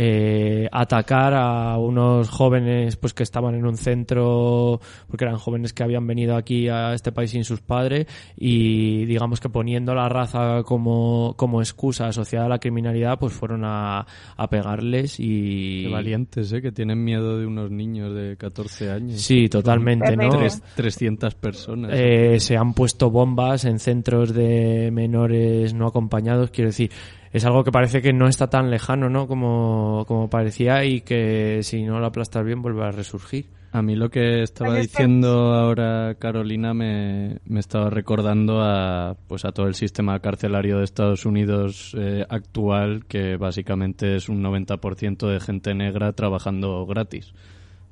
[0.00, 5.82] eh, atacar a unos jóvenes pues que estaban en un centro porque eran jóvenes que
[5.82, 10.62] habían venido aquí a este país sin sus padres y digamos que poniendo la raza
[10.62, 16.52] como, como excusa asociada a la criminalidad pues fueron a, a pegarles y Qué valientes,
[16.52, 16.62] ¿eh?
[16.62, 19.20] Que tienen miedo de unos niños de 14 años.
[19.20, 20.28] Sí, totalmente, ¿no?
[20.28, 21.90] Tres- 300 personas.
[21.92, 26.90] Eh, se han puesto bombas en centros de menores no acompañados, quiero decir,
[27.32, 29.26] es algo que parece que no está tan lejano, ¿no?
[29.26, 33.46] Como, como parecía y que si no lo aplastas bien vuelve a resurgir.
[33.70, 39.52] A mí lo que estaba diciendo ahora Carolina me, me estaba recordando a pues a
[39.52, 45.38] todo el sistema carcelario de Estados Unidos eh, actual que básicamente es un 90% de
[45.40, 47.34] gente negra trabajando gratis.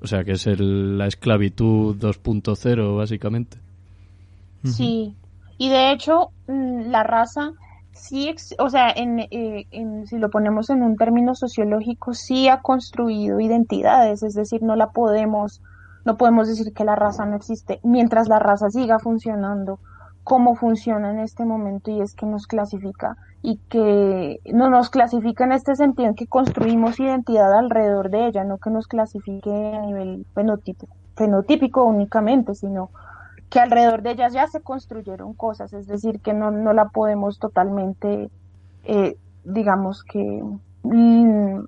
[0.00, 3.58] O sea que es el- la esclavitud 2.0 básicamente.
[4.64, 5.14] Sí,
[5.58, 7.52] y de hecho mm, la raza
[7.96, 12.60] sí, o sea, en, eh, en- si lo ponemos en un término sociológico, sí ha
[12.62, 15.62] construido identidades, es decir, no la podemos,
[16.04, 17.80] no podemos decir que la raza no existe.
[17.82, 19.80] Mientras la raza siga funcionando
[20.24, 25.44] como funciona en este momento y es que nos clasifica y que no nos clasifica
[25.44, 29.80] en este sentido en que construimos identidad alrededor de ella, no que nos clasifique a
[29.82, 30.26] nivel
[31.14, 32.90] fenotípico únicamente, sino
[33.50, 37.38] que alrededor de ellas ya se construyeron cosas, es decir, que no, no la podemos
[37.38, 38.28] totalmente,
[38.84, 40.42] eh, digamos que,
[40.82, 41.60] mm,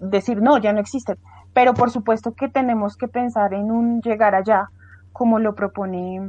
[0.00, 1.16] decir, no, ya no existe.
[1.52, 4.68] Pero por supuesto que tenemos que pensar en un llegar allá,
[5.12, 6.28] como lo propone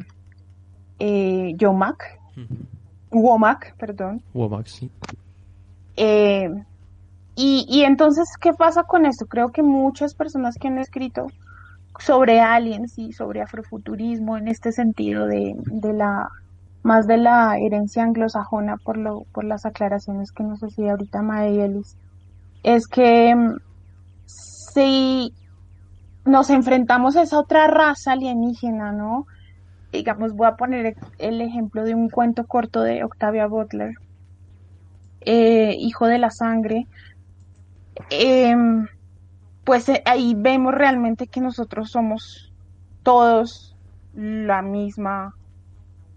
[0.99, 2.19] eh, Yomac,
[3.11, 4.21] Womack, perdón.
[4.33, 4.89] Womack, sí.
[5.97, 6.49] Eh,
[7.35, 9.25] y, y entonces, ¿qué pasa con esto?
[9.25, 11.27] Creo que muchas personas que han escrito
[11.99, 16.29] sobre aliens y sobre afrofuturismo en este sentido de, de la
[16.83, 21.65] más de la herencia anglosajona por lo por las aclaraciones que nos hacía ahorita Mae
[21.65, 21.97] Ellis
[22.63, 23.57] es que mm,
[24.25, 25.33] si
[26.25, 29.25] nos enfrentamos a esa otra raza alienígena, ¿no?
[29.91, 33.95] Digamos, voy a poner el ejemplo de un cuento corto de Octavia Butler,
[35.21, 36.85] eh, Hijo de la Sangre,
[38.09, 38.87] em,
[39.67, 42.53] pues eh, ahí vemos realmente que nosotros somos
[43.03, 43.75] todos
[44.15, 45.35] la misma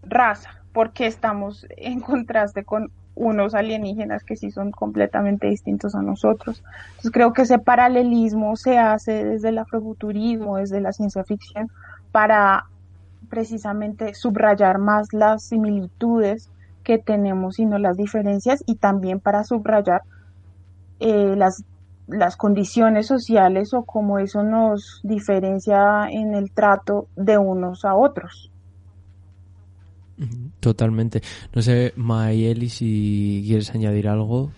[0.05, 6.63] raza, porque estamos en contraste con unos alienígenas que sí son completamente distintos a nosotros.
[6.91, 11.73] Entonces creo que ese paralelismo se hace desde el afrofuturismo, desde la ciencia ficción,
[12.13, 12.67] para
[13.31, 16.51] precisamente subrayar más las similitudes
[16.85, 20.03] que tenemos y no las diferencias y también para subrayar
[21.01, 21.65] eh, las
[22.11, 28.51] las condiciones sociales o cómo eso nos diferencia en el trato de unos a otros.
[30.61, 31.23] Totalmente.
[31.55, 34.51] No sé, Mayeli, si quieres añadir algo.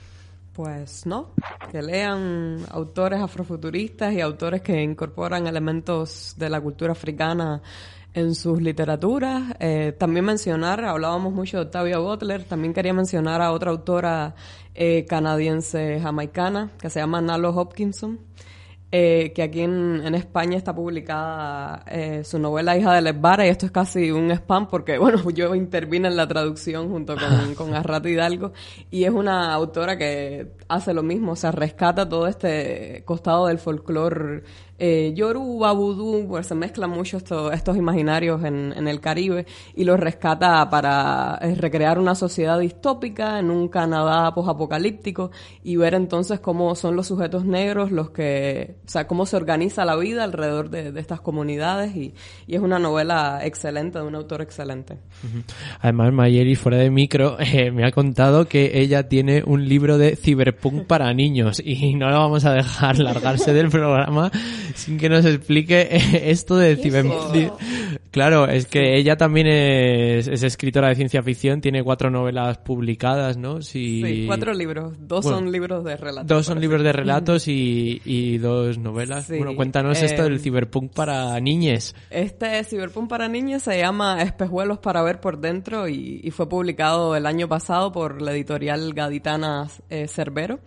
[0.53, 1.31] Pues no,
[1.71, 7.63] que lean autores afrofuturistas y autores que incorporan elementos de la cultura africana
[8.15, 9.55] en sus literaturas.
[9.61, 14.35] Eh, también mencionar, hablábamos mucho de Octavia Butler, también quería mencionar a otra autora
[14.75, 18.19] eh, canadiense jamaicana que se llama Nalo Hopkinson,
[18.95, 23.49] eh, que aquí en, en España está publicada eh, su novela Hija de Lesbara y
[23.49, 27.75] esto es casi un spam porque, bueno, yo intervine en la traducción junto con, con
[27.75, 28.53] Arrato Hidalgo
[28.91, 33.59] y es una autora que hace lo mismo, o sea, rescata todo este costado del
[33.59, 34.43] folclore
[34.85, 39.47] eh, Yoruba, Vudú, pues se mezclan mucho esto- estos imaginarios en, el Caribe
[39.77, 45.31] y los rescata para eh, recrear una sociedad distópica en un Canadá posapocalíptico
[45.63, 49.85] y ver entonces cómo son los sujetos negros los que, o sea, cómo se organiza
[49.85, 52.13] la vida alrededor de, estas comunidades y,
[52.49, 54.99] es una novela excelente, de un autor excelente.
[55.81, 60.17] Además, Mayeli, fuera de micro, eh, me ha contado que ella tiene un libro de
[60.17, 64.33] ciberpunk para niños y no lo vamos a dejar largarse del programa
[64.75, 66.01] sin que nos explique eh,
[66.31, 67.53] esto de ciberpunk.
[68.11, 73.37] Claro, es que ella también es, es escritora de ciencia ficción, tiene cuatro novelas publicadas,
[73.37, 73.63] ¿no?
[73.63, 76.27] Si- Sí, cuatro libros, dos Bueno, son libros de relatos.
[76.29, 79.27] Dos son libros de relatos y, y dos novelas.
[79.27, 81.95] Sí, bueno, cuéntanos esto eh, del ciberpunk para niñes.
[82.11, 87.17] Este Cyberpunk para niños se llama Espejuelos para ver por dentro y, y fue publicado
[87.17, 90.61] el año pasado por la editorial gaditana eh, Cerbero.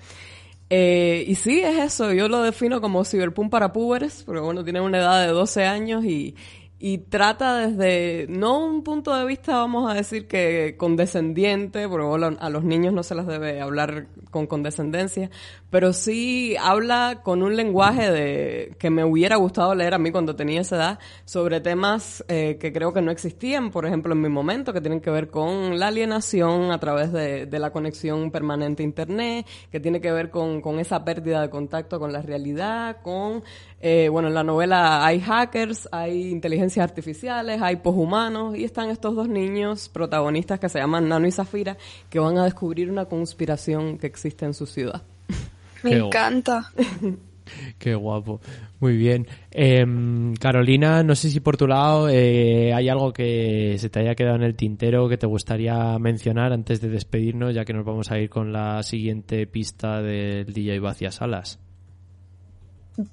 [0.70, 4.82] Eh, y sí, es eso, yo lo defino como Cyberpunk para púberes, porque bueno, tiene
[4.82, 6.36] una edad de 12 años y,
[6.78, 12.50] y trata desde, no un punto de vista, vamos a decir que condescendiente, porque a
[12.50, 15.30] los niños no se les debe hablar con condescendencia,
[15.70, 20.36] pero sí habla con un lenguaje de que me hubiera gustado leer a mí cuando
[20.36, 24.30] tenía esa edad sobre temas eh, que creo que no existían, por ejemplo, en mi
[24.30, 28.84] momento, que tienen que ver con la alienación a través de, de la conexión permanente
[28.84, 32.98] a Internet, que tiene que ver con, con esa pérdida de contacto con la realidad,
[33.02, 33.44] con,
[33.82, 39.16] eh, bueno, en la novela hay hackers, hay inteligencias artificiales, hay poshumanos, y están estos
[39.16, 41.78] dos niños protagonistas que se llaman Nano y Zafira,
[42.10, 45.04] que van a descubrir una conspiración que existe en su ciudad.
[45.84, 46.72] Me Qué encanta.
[47.78, 48.42] Qué guapo.
[48.80, 49.28] Muy bien.
[49.52, 54.16] Em, Carolina, no sé si por tu lado eh, hay algo que se te haya
[54.16, 58.12] quedado en el tintero que te gustaría mencionar antes de despedirnos, ya que nos vamos
[58.12, 61.60] a ir con la siguiente pista del DJ Bacia Salas.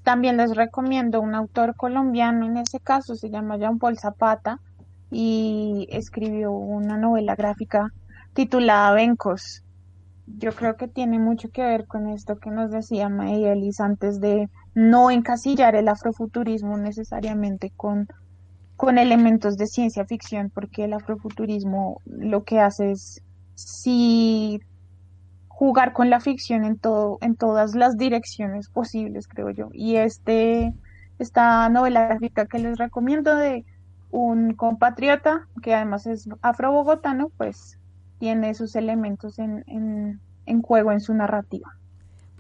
[0.05, 4.61] También les recomiendo un autor colombiano, en ese caso se llama Jean Paul Zapata
[5.11, 7.89] y escribió una novela gráfica
[8.33, 9.63] titulada Vencos.
[10.27, 14.49] Yo creo que tiene mucho que ver con esto que nos decía Maelis antes de
[14.75, 18.07] no encasillar el afrofuturismo necesariamente con,
[18.77, 23.21] con elementos de ciencia ficción, porque el afrofuturismo lo que hace es
[23.55, 24.61] sí
[25.63, 29.69] jugar con la ficción en todo, en todas las direcciones posibles, creo yo.
[29.73, 30.75] Y este,
[31.21, 33.65] esta novela gráfica que les recomiendo de
[34.11, 37.79] un compatriota que además es afro-bogotano, pues
[38.19, 41.77] tiene sus elementos en, en, en juego en su narrativa.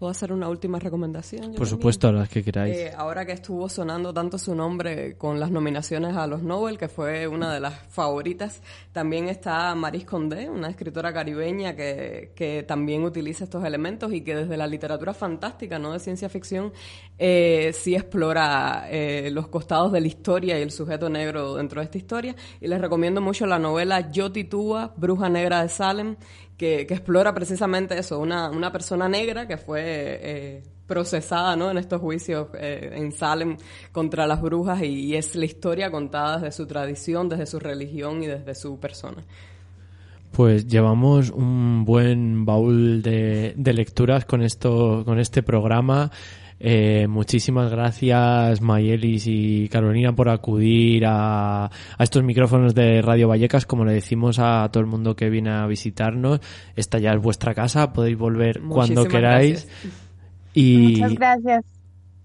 [0.02, 1.54] ¿Puedo hacer una última recomendación?
[1.54, 2.76] Por supuesto, las que queráis.
[2.76, 6.88] Eh, ahora que estuvo sonando tanto su nombre con las nominaciones a los Nobel, que
[6.88, 13.04] fue una de las favoritas, también está Maris Condé, una escritora caribeña que, que también
[13.04, 16.72] utiliza estos elementos y que desde la literatura fantástica, no de ciencia ficción,
[17.16, 21.84] eh, sí explora eh, los costados de la historia y el sujeto negro dentro de
[21.84, 22.34] esta historia.
[22.60, 26.16] Y les recomiendo mucho la novela Yo Titúa, Bruja Negra de Salem,
[26.62, 31.72] que, explora precisamente eso, una, una persona negra que fue eh, procesada ¿no?
[31.72, 33.56] en estos juicios eh, en Salem
[33.90, 38.22] contra las brujas y, y es la historia contada desde su tradición, desde su religión
[38.22, 39.24] y desde su persona.
[40.30, 46.12] Pues llevamos un buen baúl de, de lecturas con esto, con este programa.
[46.64, 51.70] Eh, muchísimas gracias Mayelis y Carolina por acudir a, a
[52.04, 55.66] estos micrófonos de Radio Vallecas, como le decimos a todo el mundo que viene a
[55.66, 56.40] visitarnos.
[56.76, 59.66] Esta ya es vuestra casa, podéis volver cuando queráis.
[59.66, 59.92] gracias.
[60.54, 61.64] Y, Muchas gracias.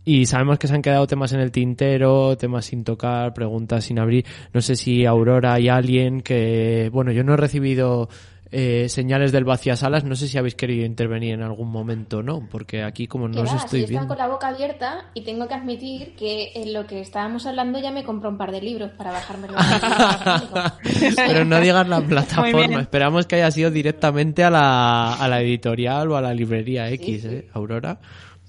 [0.06, 3.98] y sabemos que se han quedado temas en el tintero, temas sin tocar, preguntas sin
[3.98, 4.24] abrir.
[4.54, 8.08] No sé si Aurora hay alguien que, bueno, yo no he recibido
[8.52, 12.48] eh, señales del vaciasalas, no sé si habéis querido intervenir en algún momento, ¿no?
[12.50, 14.08] Porque aquí como no os estoy están viendo.
[14.08, 17.92] con la boca abierta y tengo que admitir que en lo que estábamos hablando ya
[17.92, 19.48] me compré un par de libros para bajarme
[21.16, 26.12] Pero no digas la plataforma, esperamos que haya sido directamente a la, a la editorial
[26.12, 27.48] o a la librería X, ¿eh?
[27.54, 28.00] Aurora.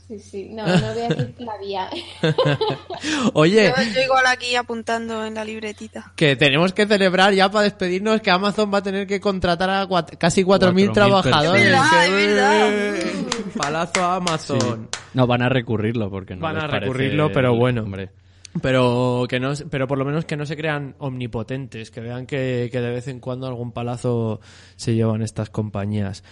[0.09, 1.91] Sí, sí, no, no voy a decir la vía.
[3.35, 6.13] Oye, Yo, yo igual aquí apuntando en la libretita.
[6.17, 9.87] que tenemos que celebrar ya para despedirnos que Amazon va a tener que contratar a
[9.87, 11.63] cuat- casi 4.000 4.000 trabajadores.
[11.63, 11.91] personas.
[11.93, 12.71] ¡Qué Es verdad!
[13.57, 14.89] Palazo a Amazon.
[15.15, 17.83] No, van a recurrirlo porque no Van les a parece- recurrirlo, pero bueno.
[17.83, 18.11] Hombre,
[18.63, 22.69] Pero que no, pero por lo menos que no se crean omnipotentes, que vean que,
[22.73, 24.41] que de vez en cuando algún palazo
[24.77, 26.25] se llevan estas compañías.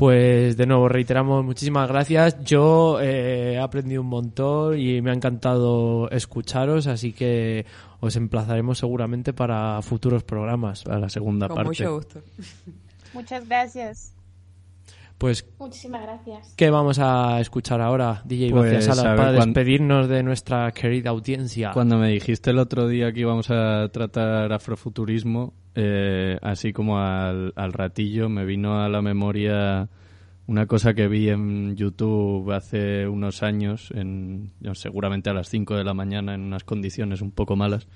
[0.00, 2.42] Pues de nuevo reiteramos muchísimas gracias.
[2.42, 7.66] Yo eh, he aprendido un montón y me ha encantado escucharos, así que
[8.00, 10.86] os emplazaremos seguramente para futuros programas.
[10.86, 11.68] a la segunda Con parte.
[11.68, 12.22] mucho gusto.
[13.12, 14.14] Muchas gracias.
[15.20, 16.54] Pues, Muchísimas gracias.
[16.56, 20.72] ¿qué vamos a escuchar ahora, DJ Pues, Bacias Salas, a ver, para despedirnos de nuestra
[20.72, 21.72] querida audiencia?
[21.74, 27.52] Cuando me dijiste el otro día que íbamos a tratar afrofuturismo, eh, así como al,
[27.54, 29.90] al ratillo, me vino a la memoria
[30.46, 35.84] una cosa que vi en YouTube hace unos años, en, seguramente a las 5 de
[35.84, 37.86] la mañana, en unas condiciones un poco malas.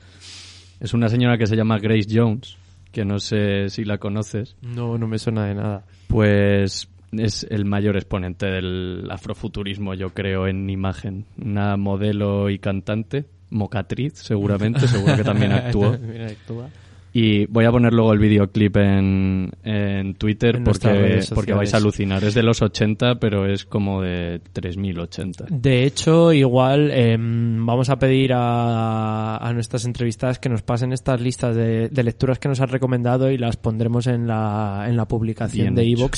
[0.79, 2.59] Es una señora que se llama Grace Jones,
[2.93, 4.59] que no sé si la conoces.
[4.61, 5.87] No, no me suena de nada.
[6.07, 11.24] Pues es el mayor exponente del afrofuturismo, yo creo, en imagen.
[11.43, 15.93] Una modelo y cantante, mocatriz, seguramente, seguro que también actuó.
[15.99, 16.69] También actúa.
[17.16, 21.77] Y voy a poner luego el videoclip en, en Twitter En porque, porque vais a
[21.77, 22.24] alucinar.
[22.24, 25.47] Es de los 80, pero es como de 3080.
[25.49, 31.20] De hecho, igual em, vamos a pedir a, a nuestras entrevistadas que nos pasen estas
[31.20, 35.07] listas de, de lecturas que nos han recomendado y las pondremos en la, en la
[35.07, 36.11] publicación Bien de hecho.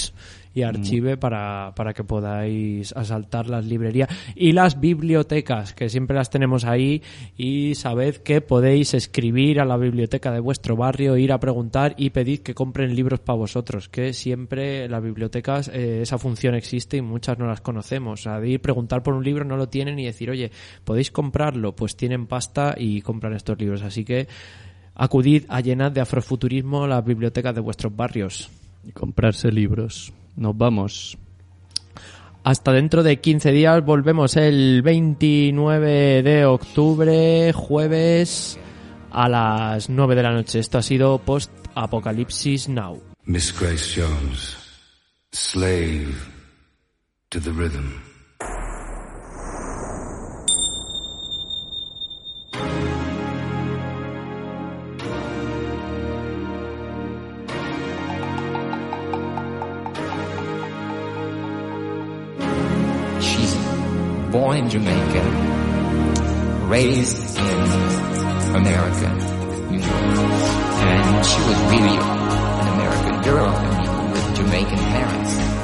[0.56, 6.30] Y Archive para, para que podáis asaltar las librerías y las bibliotecas, que siempre las
[6.30, 7.02] tenemos ahí
[7.36, 12.08] y sabed que podéis escribir a la biblioteca de vuestro barrio, ir a preguntar y
[12.08, 16.96] pedir que compren libros para vosotros, que siempre en las bibliotecas eh, esa función existe
[16.96, 18.20] y muchas no las conocemos.
[18.20, 20.50] O sea, de ir preguntar por un libro no lo tienen y decir, oye,
[20.84, 21.76] ¿podéis comprarlo?
[21.76, 23.82] Pues tienen pasta y compran estos libros.
[23.82, 24.26] Así que
[24.94, 28.48] acudid a llenar de afrofuturismo las bibliotecas de vuestros barrios.
[28.86, 30.14] Y comprarse libros.
[30.36, 31.18] Nos vamos.
[32.44, 38.56] Hasta dentro de 15 días volvemos el 29 de octubre, jueves,
[39.10, 40.60] a las 9 de la noche.
[40.60, 43.02] Esto ha sido Post Apocalipsis Now.
[43.24, 44.56] Miss Grace Jones,
[45.32, 46.14] slave
[47.30, 48.05] to the rhythm.
[64.66, 65.22] In Jamaica,
[66.66, 67.44] raised in
[68.56, 69.08] America,
[69.70, 69.86] you know,
[70.82, 75.55] and she was really an American girl I mean, with Jamaican parents.